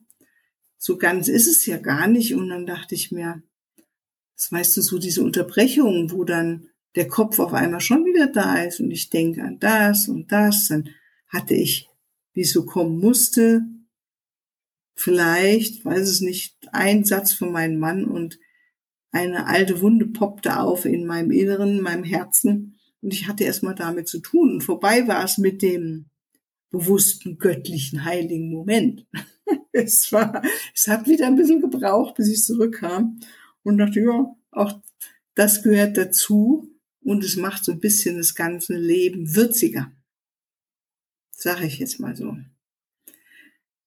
so 0.83 0.97
ganz 0.97 1.27
ist 1.27 1.45
es 1.45 1.67
ja 1.67 1.77
gar 1.77 2.07
nicht. 2.07 2.33
Und 2.33 2.49
dann 2.49 2.65
dachte 2.65 2.95
ich 2.95 3.11
mir, 3.11 3.43
das 4.35 4.51
weißt 4.51 4.77
du, 4.77 4.81
so 4.81 4.97
diese 4.97 5.23
Unterbrechungen, 5.23 6.11
wo 6.11 6.23
dann 6.23 6.69
der 6.95 7.07
Kopf 7.07 7.37
auf 7.37 7.53
einmal 7.53 7.81
schon 7.81 8.03
wieder 8.03 8.25
da 8.25 8.63
ist 8.63 8.79
und 8.79 8.89
ich 8.89 9.11
denke 9.11 9.43
an 9.43 9.59
das 9.59 10.07
und 10.07 10.31
das, 10.31 10.67
dann 10.69 10.89
hatte 11.27 11.53
ich, 11.53 11.87
wie 12.33 12.41
es 12.41 12.51
so 12.51 12.65
kommen 12.65 12.97
musste, 12.99 13.61
vielleicht, 14.95 15.85
weiß 15.85 16.09
es 16.09 16.19
nicht, 16.19 16.57
ein 16.71 17.05
Satz 17.05 17.31
von 17.31 17.51
meinem 17.51 17.77
Mann 17.77 18.03
und 18.03 18.39
eine 19.11 19.45
alte 19.45 19.81
Wunde 19.81 20.07
poppte 20.07 20.59
auf 20.59 20.85
in 20.85 21.05
meinem 21.05 21.29
Inneren, 21.29 21.77
in 21.77 21.83
meinem 21.83 22.03
Herzen. 22.03 22.79
Und 23.01 23.13
ich 23.13 23.27
hatte 23.27 23.43
erstmal 23.43 23.75
damit 23.75 24.07
zu 24.07 24.19
tun. 24.19 24.53
Und 24.53 24.61
vorbei 24.61 25.07
war 25.07 25.23
es 25.23 25.37
mit 25.37 25.61
dem 25.61 26.09
bewussten, 26.71 27.37
göttlichen, 27.37 28.03
heiligen 28.03 28.49
Moment. 28.51 29.05
es 29.71 30.11
war, 30.11 30.41
es 30.75 30.87
hat 30.87 31.07
wieder 31.07 31.27
ein 31.27 31.35
bisschen 31.35 31.61
gebraucht, 31.61 32.15
bis 32.15 32.29
ich 32.29 32.43
zurückkam. 32.43 33.19
Und 33.63 33.77
dachte, 33.77 33.99
ja, 33.99 34.35
auch 34.51 34.81
das 35.35 35.63
gehört 35.63 35.97
dazu. 35.97 36.67
Und 37.03 37.23
es 37.23 37.35
macht 37.35 37.63
so 37.63 37.71
ein 37.71 37.79
bisschen 37.79 38.17
das 38.17 38.35
ganze 38.35 38.75
Leben 38.75 39.35
würziger. 39.35 39.91
Sage 41.31 41.65
ich 41.65 41.79
jetzt 41.79 41.99
mal 41.99 42.15
so 42.15 42.35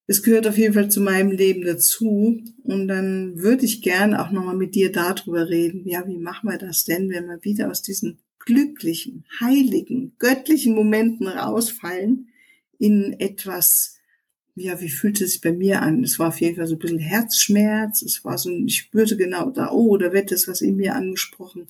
es 0.07 0.23
gehört 0.23 0.47
auf 0.47 0.59
jeden 0.59 0.75
Fall 0.75 0.91
zu 0.91 1.01
meinem 1.01 1.31
Leben 1.31 1.63
dazu. 1.63 2.43
Und 2.63 2.89
dann 2.89 3.39
würde 3.41 3.65
ich 3.65 3.83
gerne 3.83 4.23
auch 4.23 4.31
nochmal 4.31 4.57
mit 4.57 4.75
dir 4.75 4.93
darüber 4.93 5.49
reden. 5.49 5.89
Ja, 5.89 6.07
wie 6.07 6.19
machen 6.19 6.51
wir 6.51 6.59
das 6.59 6.85
denn, 6.85 7.11
wenn 7.11 7.27
wir 7.27 7.43
wieder 7.43 7.71
aus 7.71 7.83
diesen 7.83 8.19
glücklichen, 8.39 9.25
heiligen, 9.41 10.15
göttlichen 10.19 10.75
Momenten 10.75 11.27
rausfallen 11.27 12.29
in 12.79 13.19
etwas, 13.19 13.97
ja, 14.57 14.81
wie 14.81 14.89
fühlt 14.89 15.21
es 15.21 15.33
sich 15.33 15.41
bei 15.41 15.53
mir 15.53 15.83
an? 15.83 16.05
Es 16.05 16.19
war 16.19 16.29
auf 16.29 16.41
jeden 16.41 16.57
Fall 16.57 16.67
so 16.67 16.77
ein 16.77 16.79
bisschen 16.79 16.99
Herzschmerz. 16.99 18.03
Es 18.03 18.25
war 18.25 18.39
so, 18.39 18.51
ich 18.51 18.77
spürte 18.77 19.17
genau 19.17 19.51
da, 19.51 19.71
oh, 19.73 19.97
da 19.97 20.13
wird 20.13 20.31
das 20.31 20.47
was 20.47 20.61
in 20.61 20.77
mir 20.77 20.95
angesprochen. 20.95 21.67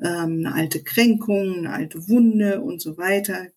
Ähm, 0.00 0.38
eine 0.44 0.54
alte 0.54 0.82
Kränkung, 0.82 1.58
eine 1.58 1.72
alte 1.72 2.08
Wunde 2.08 2.60
und 2.60 2.80
so 2.80 2.96
weiter. 2.98 3.48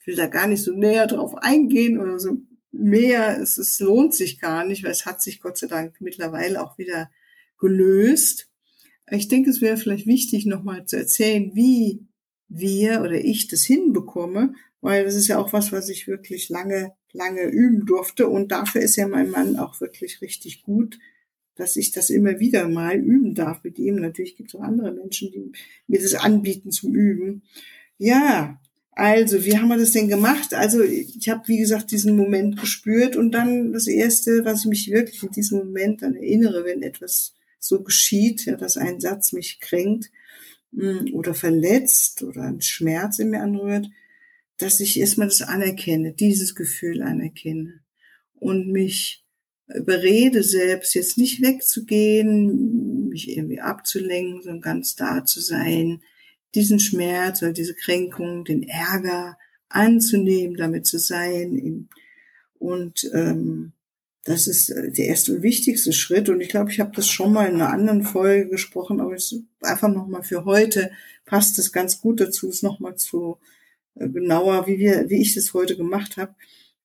Ich 0.00 0.06
will 0.06 0.16
da 0.16 0.26
gar 0.26 0.46
nicht 0.46 0.62
so 0.62 0.72
näher 0.72 1.06
drauf 1.06 1.34
eingehen 1.36 1.98
oder 1.98 2.18
so 2.18 2.38
mehr, 2.72 3.38
es, 3.40 3.58
es 3.58 3.78
lohnt 3.80 4.14
sich 4.14 4.40
gar 4.40 4.64
nicht, 4.64 4.82
weil 4.82 4.90
es 4.90 5.06
hat 5.06 5.22
sich 5.22 5.40
Gott 5.40 5.58
sei 5.58 5.66
Dank 5.66 6.00
mittlerweile 6.00 6.62
auch 6.62 6.78
wieder 6.78 7.10
gelöst. 7.58 8.48
Ich 9.10 9.28
denke, 9.28 9.50
es 9.50 9.60
wäre 9.60 9.76
vielleicht 9.76 10.06
wichtig, 10.06 10.46
nochmal 10.46 10.86
zu 10.86 10.96
erzählen, 10.96 11.52
wie 11.54 12.00
wir 12.48 13.02
oder 13.02 13.22
ich 13.24 13.46
das 13.46 13.62
hinbekomme, 13.62 14.54
weil 14.80 15.04
das 15.04 15.14
ist 15.14 15.28
ja 15.28 15.38
auch 15.38 15.52
was, 15.52 15.70
was 15.70 15.88
ich 15.88 16.08
wirklich 16.08 16.48
lange, 16.48 16.92
lange 17.12 17.44
üben 17.44 17.86
durfte. 17.86 18.28
Und 18.28 18.52
dafür 18.52 18.80
ist 18.82 18.96
ja 18.96 19.06
mein 19.06 19.30
Mann 19.30 19.56
auch 19.56 19.80
wirklich 19.80 20.20
richtig 20.20 20.62
gut, 20.62 20.98
dass 21.54 21.76
ich 21.76 21.92
das 21.92 22.10
immer 22.10 22.40
wieder 22.40 22.68
mal 22.68 22.96
üben 22.96 23.34
darf 23.34 23.62
mit 23.64 23.78
ihm. 23.78 23.96
Natürlich 23.96 24.36
gibt 24.36 24.50
es 24.50 24.54
auch 24.54 24.62
andere 24.62 24.92
Menschen, 24.92 25.30
die 25.30 25.52
mir 25.86 26.00
das 26.00 26.14
anbieten 26.14 26.70
zum 26.70 26.94
Üben. 26.94 27.42
Ja, 27.98 28.60
also, 28.94 29.42
wie 29.44 29.56
haben 29.56 29.68
wir 29.68 29.78
das 29.78 29.92
denn 29.92 30.08
gemacht? 30.08 30.52
Also, 30.52 30.82
ich 30.82 31.28
habe, 31.30 31.48
wie 31.48 31.58
gesagt, 31.58 31.90
diesen 31.90 32.14
Moment 32.14 32.60
gespürt 32.60 33.16
und 33.16 33.32
dann 33.32 33.72
das 33.72 33.86
Erste, 33.86 34.44
was 34.44 34.60
ich 34.60 34.66
mich 34.66 34.90
wirklich 34.90 35.22
in 35.22 35.30
diesem 35.30 35.58
Moment 35.58 36.02
dann 36.02 36.14
erinnere, 36.14 36.64
wenn 36.66 36.82
etwas 36.82 37.34
so 37.58 37.82
geschieht, 37.82 38.44
ja, 38.44 38.56
dass 38.56 38.76
ein 38.76 39.00
Satz 39.00 39.32
mich 39.32 39.60
kränkt 39.60 40.10
hm, 40.74 41.14
oder 41.14 41.32
verletzt 41.32 42.22
oder 42.22 42.42
ein 42.42 42.60
Schmerz 42.60 43.18
in 43.18 43.30
mir 43.30 43.40
anrührt, 43.40 43.88
dass 44.62 44.80
ich 44.80 44.98
erstmal 44.98 45.28
das 45.28 45.42
anerkenne, 45.42 46.12
dieses 46.12 46.54
Gefühl 46.54 47.02
anerkenne 47.02 47.80
und 48.34 48.68
mich 48.68 49.24
berede 49.66 50.42
selbst, 50.42 50.94
jetzt 50.94 51.18
nicht 51.18 51.42
wegzugehen, 51.42 53.08
mich 53.08 53.28
irgendwie 53.28 53.60
abzulenken, 53.60 54.42
sondern 54.42 54.60
ganz 54.60 54.96
da 54.96 55.24
zu 55.24 55.40
sein, 55.40 56.02
diesen 56.54 56.78
Schmerz 56.78 57.42
oder 57.42 57.52
diese 57.52 57.74
Kränkung, 57.74 58.44
den 58.44 58.62
Ärger 58.62 59.38
anzunehmen, 59.68 60.56
damit 60.56 60.86
zu 60.86 60.98
sein. 60.98 61.88
Und 62.58 63.10
ähm, 63.14 63.72
das 64.24 64.46
ist 64.46 64.68
äh, 64.70 64.92
der 64.92 65.06
erste 65.06 65.36
und 65.36 65.42
wichtigste 65.42 65.92
Schritt. 65.92 66.28
Und 66.28 66.40
ich 66.40 66.48
glaube, 66.48 66.70
ich 66.70 66.80
habe 66.80 66.92
das 66.94 67.08
schon 67.08 67.32
mal 67.32 67.48
in 67.48 67.54
einer 67.54 67.70
anderen 67.70 68.02
Folge 68.02 68.50
gesprochen, 68.50 69.00
aber 69.00 69.14
es 69.14 69.34
einfach 69.62 69.88
nochmal 69.88 70.22
für 70.22 70.44
heute 70.44 70.90
passt 71.24 71.58
es 71.58 71.72
ganz 71.72 72.00
gut 72.00 72.20
dazu, 72.20 72.48
es 72.48 72.62
nochmal 72.62 72.96
zu 72.96 73.38
genauer, 73.94 74.66
wie 74.66 74.78
wir, 74.78 75.08
wie 75.10 75.20
ich 75.20 75.34
das 75.34 75.54
heute 75.54 75.76
gemacht 75.76 76.16
habe. 76.16 76.34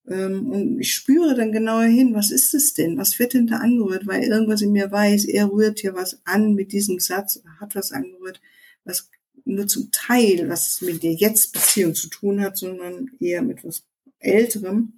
Ähm, 0.08 0.50
und 0.50 0.80
ich 0.80 0.94
spüre 0.94 1.36
dann 1.36 1.52
genauer 1.52 1.84
hin, 1.84 2.13
was 2.13 2.32
ist 2.32 2.54
es 2.54 2.74
denn? 2.74 2.98
Was 2.98 3.20
wird 3.20 3.34
denn 3.34 3.48
da 3.48 3.58
angerührt? 3.58 4.08
Weil 4.08 4.24
irgendwas 4.24 4.62
in 4.62 4.72
mir 4.72 4.91
weiß, 4.91 5.26
er 5.26 5.52
rührt 5.52 5.80
hier 5.80 5.96
was 5.96 6.22
an 6.26 6.54
mit 6.54 6.72
diesem 6.72 7.00
Satz, 7.00 7.41
hat 7.60 7.76
was 7.76 7.91
angerührt, 7.91 8.41
was 8.86 9.10
nur 9.46 9.67
zum 9.67 9.91
Teil, 9.91 10.50
was 10.50 10.82
mit 10.82 11.04
der 11.04 11.13
Jetzt-Beziehung 11.13 11.96
zu 11.96 12.10
tun 12.10 12.41
hat, 12.41 12.58
sondern 12.58 13.12
eher 13.20 13.41
mit 13.41 13.60
etwas 13.60 13.86
Älterem. 14.20 14.93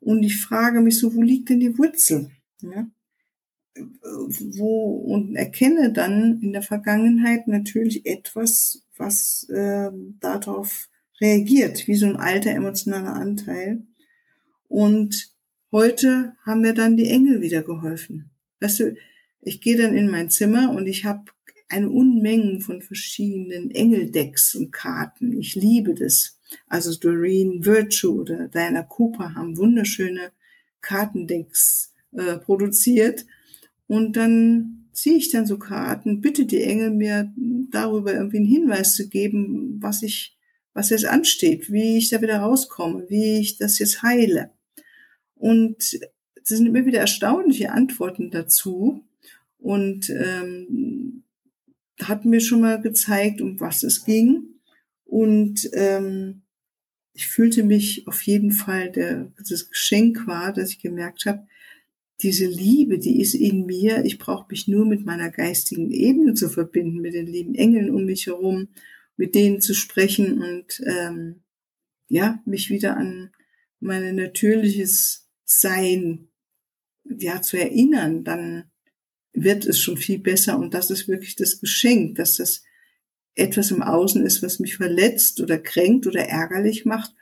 Und 0.00 0.22
ich 0.22 0.40
frage 0.40 0.80
mich 0.80 0.98
so, 0.98 1.14
wo 1.14 1.22
liegt 1.22 1.48
denn 1.48 1.60
die 1.60 1.76
Wurzel? 1.76 2.30
Ja? 2.62 2.88
Wo, 3.76 4.96
und 4.96 5.36
erkenne 5.36 5.92
dann 5.92 6.40
in 6.42 6.52
der 6.52 6.62
Vergangenheit 6.62 7.46
natürlich 7.46 8.06
etwas, 8.06 8.84
was 8.96 9.48
äh, 9.48 9.90
darauf 10.20 10.89
reagiert, 11.20 11.86
wie 11.86 11.94
so 11.94 12.06
ein 12.06 12.16
alter 12.16 12.50
emotionaler 12.50 13.14
Anteil. 13.14 13.82
Und 14.68 15.30
heute 15.72 16.36
haben 16.44 16.62
mir 16.62 16.74
dann 16.74 16.96
die 16.96 17.08
Engel 17.08 17.40
wieder 17.40 17.62
geholfen. 17.62 18.30
Weißt 18.60 18.80
du, 18.80 18.96
ich 19.42 19.60
gehe 19.60 19.76
dann 19.76 19.94
in 19.94 20.10
mein 20.10 20.30
Zimmer 20.30 20.70
und 20.70 20.86
ich 20.86 21.04
habe 21.04 21.24
eine 21.68 21.88
Unmengen 21.88 22.60
von 22.60 22.82
verschiedenen 22.82 23.70
Engeldecks 23.70 24.54
und 24.54 24.72
Karten. 24.72 25.38
Ich 25.38 25.54
liebe 25.54 25.94
das. 25.94 26.38
Also 26.66 26.98
Doreen 26.98 27.64
Virtue 27.64 28.20
oder 28.20 28.48
Diana 28.48 28.82
Cooper 28.82 29.34
haben 29.34 29.56
wunderschöne 29.56 30.32
Kartendecks 30.80 31.94
äh, 32.12 32.38
produziert. 32.38 33.24
Und 33.86 34.16
dann 34.16 34.88
ziehe 34.92 35.16
ich 35.16 35.30
dann 35.30 35.46
so 35.46 35.58
Karten, 35.58 36.20
bitte 36.20 36.44
die 36.44 36.62
Engel 36.62 36.90
mir 36.90 37.32
darüber 37.70 38.12
irgendwie 38.14 38.38
einen 38.38 38.46
Hinweis 38.46 38.94
zu 38.94 39.08
geben, 39.08 39.78
was 39.80 40.02
ich, 40.02 40.36
was 40.72 40.90
jetzt 40.90 41.06
ansteht, 41.06 41.70
wie 41.70 41.98
ich 41.98 42.10
da 42.10 42.20
wieder 42.22 42.38
rauskomme, 42.38 43.06
wie 43.08 43.40
ich 43.40 43.58
das 43.58 43.78
jetzt 43.78 44.02
heile. 44.02 44.50
Und 45.34 45.76
es 46.42 46.48
sind 46.48 46.66
immer 46.66 46.86
wieder 46.86 47.00
erstaunliche 47.00 47.72
Antworten 47.72 48.30
dazu. 48.30 49.04
Und 49.58 50.08
ähm, 50.10 51.24
hat 52.02 52.24
mir 52.24 52.40
schon 52.40 52.60
mal 52.60 52.80
gezeigt, 52.80 53.40
um 53.40 53.60
was 53.60 53.82
es 53.82 54.04
ging. 54.04 54.44
Und 55.04 55.68
ähm, 55.72 56.42
ich 57.12 57.26
fühlte 57.28 57.62
mich 57.62 58.06
auf 58.06 58.22
jeden 58.22 58.52
Fall, 58.52 58.90
der, 58.90 59.32
das 59.48 59.68
Geschenk 59.68 60.26
war, 60.26 60.52
dass 60.52 60.70
ich 60.70 60.80
gemerkt 60.80 61.26
habe, 61.26 61.46
diese 62.22 62.46
Liebe, 62.46 62.98
die 62.98 63.20
ist 63.20 63.34
in 63.34 63.66
mir. 63.66 64.04
Ich 64.04 64.18
brauche 64.18 64.46
mich 64.50 64.68
nur 64.68 64.86
mit 64.86 65.04
meiner 65.04 65.30
geistigen 65.30 65.90
Ebene 65.90 66.34
zu 66.34 66.48
verbinden, 66.48 67.00
mit 67.00 67.14
den 67.14 67.26
lieben 67.26 67.54
Engeln 67.54 67.90
um 67.90 68.04
mich 68.04 68.26
herum, 68.26 68.68
mit 69.20 69.34
denen 69.34 69.60
zu 69.60 69.74
sprechen 69.74 70.40
und 70.40 70.82
ähm, 70.86 71.42
ja, 72.08 72.42
mich 72.46 72.70
wieder 72.70 72.96
an 72.96 73.30
mein 73.78 74.16
natürliches 74.16 75.28
Sein 75.44 76.28
ja 77.04 77.42
zu 77.42 77.58
erinnern. 77.58 78.24
Dann 78.24 78.70
wird 79.34 79.66
es 79.66 79.78
schon 79.78 79.98
viel 79.98 80.20
besser. 80.20 80.58
Und 80.58 80.72
das 80.72 80.90
ist 80.90 81.06
wirklich 81.06 81.36
das 81.36 81.60
Geschenk, 81.60 82.16
dass 82.16 82.36
das 82.36 82.62
etwas 83.34 83.70
im 83.70 83.82
Außen 83.82 84.24
ist, 84.24 84.42
was 84.42 84.58
mich 84.58 84.78
verletzt 84.78 85.42
oder 85.42 85.58
kränkt 85.58 86.06
oder 86.06 86.22
ärgerlich 86.26 86.86
macht 86.86 87.14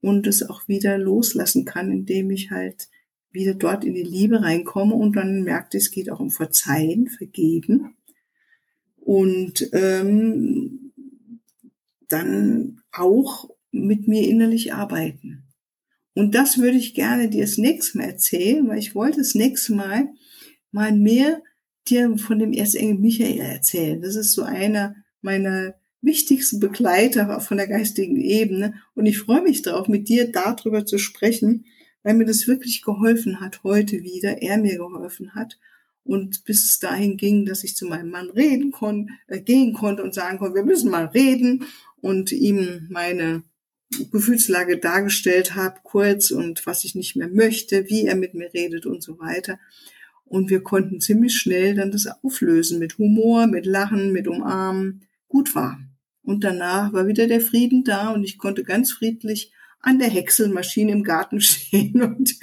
und 0.00 0.28
es 0.28 0.48
auch 0.48 0.68
wieder 0.68 0.98
loslassen 0.98 1.64
kann, 1.64 1.90
indem 1.90 2.30
ich 2.30 2.52
halt 2.52 2.88
wieder 3.32 3.54
dort 3.54 3.84
in 3.84 3.94
die 3.94 4.04
Liebe 4.04 4.40
reinkomme 4.40 4.94
und 4.94 5.16
dann 5.16 5.42
merkt, 5.42 5.74
es 5.74 5.90
geht 5.90 6.12
auch 6.12 6.20
um 6.20 6.30
Verzeihen, 6.30 7.08
Vergeben 7.08 7.96
und 9.00 9.68
ähm, 9.72 10.79
dann 12.12 12.82
auch 12.92 13.48
mit 13.70 14.08
mir 14.08 14.28
innerlich 14.28 14.74
arbeiten. 14.74 15.44
Und 16.14 16.34
das 16.34 16.58
würde 16.58 16.76
ich 16.76 16.94
gerne 16.94 17.28
dir 17.28 17.42
das 17.42 17.56
nächste 17.56 17.98
Mal 17.98 18.04
erzählen, 18.04 18.66
weil 18.68 18.78
ich 18.78 18.94
wollte 18.94 19.18
das 19.18 19.34
nächste 19.34 19.74
Mal 19.74 20.08
mal 20.72 20.92
mehr 20.92 21.42
dir 21.88 22.18
von 22.18 22.38
dem 22.38 22.52
Erzengel 22.52 22.98
Michael 22.98 23.40
erzählen. 23.40 24.02
Das 24.02 24.16
ist 24.16 24.32
so 24.32 24.42
einer 24.42 24.96
meiner 25.22 25.74
wichtigsten 26.02 26.60
Begleiter 26.60 27.40
von 27.40 27.56
der 27.56 27.68
geistigen 27.68 28.16
Ebene. 28.16 28.74
Und 28.94 29.06
ich 29.06 29.18
freue 29.18 29.42
mich 29.42 29.62
darauf, 29.62 29.88
mit 29.88 30.08
dir 30.08 30.30
darüber 30.30 30.86
zu 30.86 30.98
sprechen, 30.98 31.66
weil 32.02 32.14
mir 32.14 32.24
das 32.24 32.46
wirklich 32.46 32.82
geholfen 32.82 33.40
hat 33.40 33.62
heute 33.62 34.02
wieder, 34.02 34.42
er 34.42 34.58
mir 34.58 34.76
geholfen 34.76 35.34
hat. 35.34 35.58
Und 36.02 36.44
bis 36.44 36.64
es 36.64 36.78
dahin 36.78 37.18
ging, 37.18 37.44
dass 37.44 37.62
ich 37.62 37.76
zu 37.76 37.86
meinem 37.86 38.10
Mann 38.10 38.30
reden 38.30 38.72
konnte, 38.72 39.12
äh, 39.28 39.40
gehen 39.40 39.74
konnte 39.74 40.02
und 40.02 40.14
sagen 40.14 40.38
konnte, 40.38 40.56
wir 40.56 40.64
müssen 40.64 40.90
mal 40.90 41.06
reden 41.06 41.64
und 42.00 42.32
ihm 42.32 42.86
meine 42.90 43.42
Gefühlslage 44.12 44.78
dargestellt 44.78 45.54
habe, 45.54 45.80
kurz 45.82 46.30
und 46.30 46.64
was 46.66 46.84
ich 46.84 46.94
nicht 46.94 47.16
mehr 47.16 47.28
möchte, 47.28 47.88
wie 47.88 48.06
er 48.06 48.14
mit 48.14 48.34
mir 48.34 48.52
redet 48.54 48.86
und 48.86 49.02
so 49.02 49.18
weiter. 49.18 49.58
Und 50.24 50.48
wir 50.48 50.62
konnten 50.62 51.00
ziemlich 51.00 51.36
schnell 51.36 51.74
dann 51.74 51.90
das 51.90 52.06
auflösen 52.06 52.78
mit 52.78 52.98
Humor, 52.98 53.48
mit 53.48 53.66
Lachen, 53.66 54.12
mit 54.12 54.28
Umarmen. 54.28 55.06
Gut 55.26 55.54
war. 55.54 55.80
Und 56.22 56.44
danach 56.44 56.92
war 56.92 57.06
wieder 57.08 57.26
der 57.26 57.40
Frieden 57.40 57.82
da 57.82 58.10
und 58.10 58.22
ich 58.22 58.38
konnte 58.38 58.62
ganz 58.62 58.92
friedlich 58.92 59.52
an 59.82 59.98
der 59.98 60.08
Häckselmaschine 60.08 60.92
im 60.92 61.04
Garten 61.04 61.40
stehen 61.40 62.02
und 62.02 62.36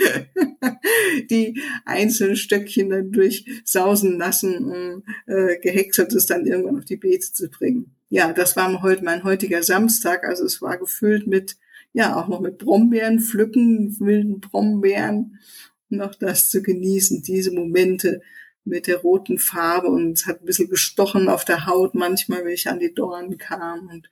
die 1.29 1.59
einzelnen 1.85 2.35
Stöckchen 2.35 2.89
dann 2.89 3.11
durchsausen 3.11 4.17
lassen, 4.17 4.65
um 4.65 5.03
äh, 5.27 5.57
gehäckseltes 5.59 6.25
dann 6.25 6.45
irgendwann 6.45 6.79
auf 6.79 6.85
die 6.85 6.97
Beete 6.97 7.31
zu 7.31 7.49
bringen. 7.49 7.95
Ja, 8.09 8.31
das 8.33 8.55
war 8.55 8.81
heute 8.81 9.03
mein 9.03 9.23
heutiger 9.23 9.63
Samstag. 9.63 10.23
Also 10.23 10.45
es 10.45 10.61
war 10.61 10.77
gefüllt 10.77 11.27
mit, 11.27 11.57
ja, 11.93 12.15
auch 12.15 12.27
noch 12.27 12.39
mit 12.39 12.57
Brombeeren, 12.57 13.19
Pflücken, 13.19 13.99
wilden 13.99 14.39
Brombeeren. 14.39 15.39
Noch 15.89 16.15
das 16.15 16.49
zu 16.49 16.61
genießen, 16.61 17.21
diese 17.21 17.51
Momente 17.51 18.21
mit 18.67 18.87
der 18.87 18.97
roten 18.97 19.39
Farbe 19.39 19.87
und 19.87 20.13
es 20.13 20.27
hat 20.27 20.41
ein 20.41 20.45
bisschen 20.45 20.69
gestochen 20.69 21.29
auf 21.29 21.45
der 21.45 21.65
Haut 21.65 21.95
manchmal, 21.95 22.43
wenn 22.43 22.53
ich 22.53 22.67
an 22.67 22.79
die 22.79 22.93
Dornen 22.93 23.37
kam 23.37 23.87
und 23.87 24.09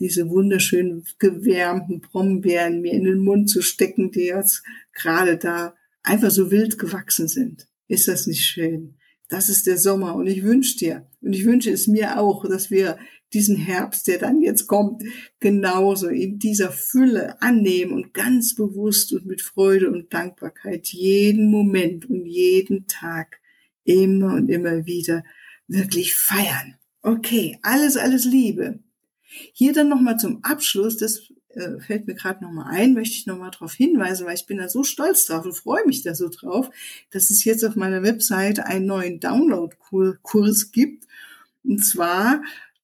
diese 0.00 0.28
wunderschönen 0.28 1.04
gewärmten 1.18 2.00
Brombeeren 2.00 2.80
mir 2.80 2.92
in 2.92 3.04
den 3.04 3.18
Mund 3.18 3.50
zu 3.50 3.62
stecken, 3.62 4.10
die 4.10 4.26
jetzt 4.26 4.62
gerade 4.92 5.36
da 5.36 5.74
einfach 6.02 6.30
so 6.30 6.50
wild 6.50 6.78
gewachsen 6.78 7.28
sind. 7.28 7.66
Ist 7.88 8.08
das 8.08 8.26
nicht 8.26 8.44
schön? 8.44 8.94
Das 9.28 9.48
ist 9.48 9.66
der 9.66 9.76
Sommer 9.76 10.14
und 10.14 10.26
ich 10.26 10.42
wünsche 10.42 10.78
dir 10.78 11.06
und 11.20 11.34
ich 11.34 11.44
wünsche 11.44 11.70
es 11.70 11.86
mir 11.86 12.18
auch, 12.18 12.48
dass 12.48 12.70
wir 12.70 12.98
diesen 13.34 13.56
Herbst, 13.56 14.06
der 14.08 14.18
dann 14.18 14.40
jetzt 14.40 14.66
kommt, 14.66 15.02
genauso 15.38 16.08
in 16.08 16.38
dieser 16.38 16.70
Fülle 16.70 17.40
annehmen 17.42 17.92
und 17.92 18.14
ganz 18.14 18.54
bewusst 18.54 19.12
und 19.12 19.26
mit 19.26 19.42
Freude 19.42 19.90
und 19.90 20.14
Dankbarkeit 20.14 20.88
jeden 20.88 21.50
Moment 21.50 22.08
und 22.08 22.24
jeden 22.24 22.86
Tag 22.86 23.40
immer 23.84 24.34
und 24.34 24.48
immer 24.48 24.86
wieder 24.86 25.24
wirklich 25.66 26.14
feiern. 26.14 26.76
Okay, 27.02 27.58
alles, 27.62 27.96
alles 27.96 28.24
Liebe. 28.24 28.78
Hier 29.52 29.72
dann 29.72 29.88
nochmal 29.88 30.18
zum 30.18 30.42
Abschluss, 30.42 30.96
das 30.96 31.30
äh, 31.50 31.80
fällt 31.80 32.06
mir 32.06 32.14
gerade 32.14 32.44
nochmal 32.44 32.74
ein, 32.74 32.94
möchte 32.94 33.14
ich 33.14 33.26
nochmal 33.26 33.50
darauf 33.50 33.72
hinweisen, 33.72 34.26
weil 34.26 34.34
ich 34.34 34.46
bin 34.46 34.58
da 34.58 34.68
so 34.68 34.84
stolz 34.84 35.26
drauf 35.26 35.44
und 35.44 35.56
freue 35.56 35.86
mich 35.86 36.02
da 36.02 36.14
so 36.14 36.28
drauf, 36.28 36.70
dass 37.10 37.30
es 37.30 37.44
jetzt 37.44 37.64
auf 37.64 37.76
meiner 37.76 38.02
Webseite 38.02 38.66
einen 38.66 38.86
neuen 38.86 39.20
Download-Kurs 39.20 40.72
gibt. 40.72 41.06
Und 41.64 41.84
zwar, 41.84 42.42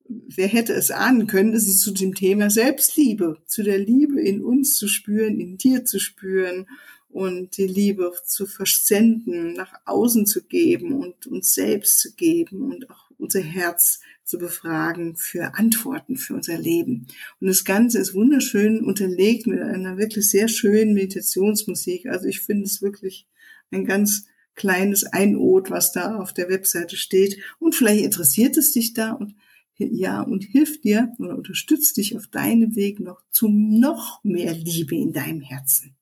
wer 0.09 0.49
hätte 0.49 0.73
es 0.73 0.91
ahnen 0.91 1.27
können, 1.27 1.53
ist 1.53 1.69
es 1.69 1.81
zu 1.81 1.93
dem 1.93 2.15
Thema 2.15 2.51
Selbstliebe, 2.51 3.39
zu 3.47 3.63
der 3.63 3.79
Liebe 3.79 4.21
in 4.21 4.43
uns 4.43 4.77
zu 4.77 4.89
spüren, 4.89 5.41
in 5.41 5.57
dir 5.57 5.85
zu 5.85 5.99
spüren 5.99 6.67
und 7.09 7.57
die 7.57 7.69
Liebe 7.69 8.13
zu 8.25 8.47
versenden, 8.47 9.53
nach 9.53 9.73
außen 9.85 10.27
zu 10.27 10.43
geben 10.43 10.95
und 10.95 11.27
uns 11.27 11.55
selbst 11.55 12.01
zu 12.01 12.13
geben 12.15 12.73
und 12.73 12.91
auch 12.91 13.11
unser 13.19 13.41
Herz 13.41 14.01
zu 14.25 14.39
befragen 14.39 15.17
für 15.17 15.55
Antworten 15.55 16.17
für 16.17 16.35
unser 16.35 16.59
Leben. 16.59 17.07
Und 17.41 17.49
das 17.49 17.65
Ganze 17.65 17.99
ist 17.99 18.15
wunderschön 18.15 18.83
unterlegt 18.83 19.47
mit 19.47 19.61
einer 19.61 19.99
wirklich 19.99 20.29
sehr 20.29 20.49
schönen 20.49 20.95
Meditationsmusik. 20.95 22.07
Also 22.07 22.27
ich 22.27 22.41
finde 22.41 22.65
es 22.65 22.83
wirklich 22.83 23.27
ein 23.71 23.85
ganz 23.85 24.27
kleines 24.55 25.05
Einod, 25.05 25.71
was 25.71 25.93
da 25.93 26.17
auf 26.17 26.33
der 26.33 26.49
Webseite 26.49 26.97
steht. 26.97 27.39
Und 27.59 27.75
vielleicht 27.75 28.05
interessiert 28.05 28.57
es 28.57 28.73
dich 28.73 28.95
da 28.95 29.13
und 29.13 29.35
ja, 29.77 30.23
und 30.23 30.45
hilft 30.45 30.85
dir 30.85 31.13
oder 31.19 31.37
unterstützt 31.37 31.97
dich 31.97 32.17
auf 32.17 32.29
deinem 32.29 32.77
Weg 32.77 33.01
noch 33.01 33.21
zu 33.33 33.49
noch 33.49 34.23
mehr 34.23 34.55
Liebe 34.55 34.95
in 34.95 35.13
deinem 35.13 35.41
Herzen. 35.41 35.97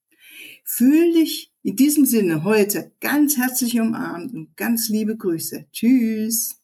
Fühl 0.63 1.15
dich 1.15 1.53
in 1.63 1.77
diesem 1.77 2.05
Sinne 2.05 2.45
heute 2.45 2.93
ganz 3.01 3.39
herzlich 3.39 3.81
umarmt 3.81 4.35
und 4.35 4.57
ganz 4.57 4.91
liebe 4.91 5.17
Grüße. 5.17 5.67
Tschüss. 5.73 6.57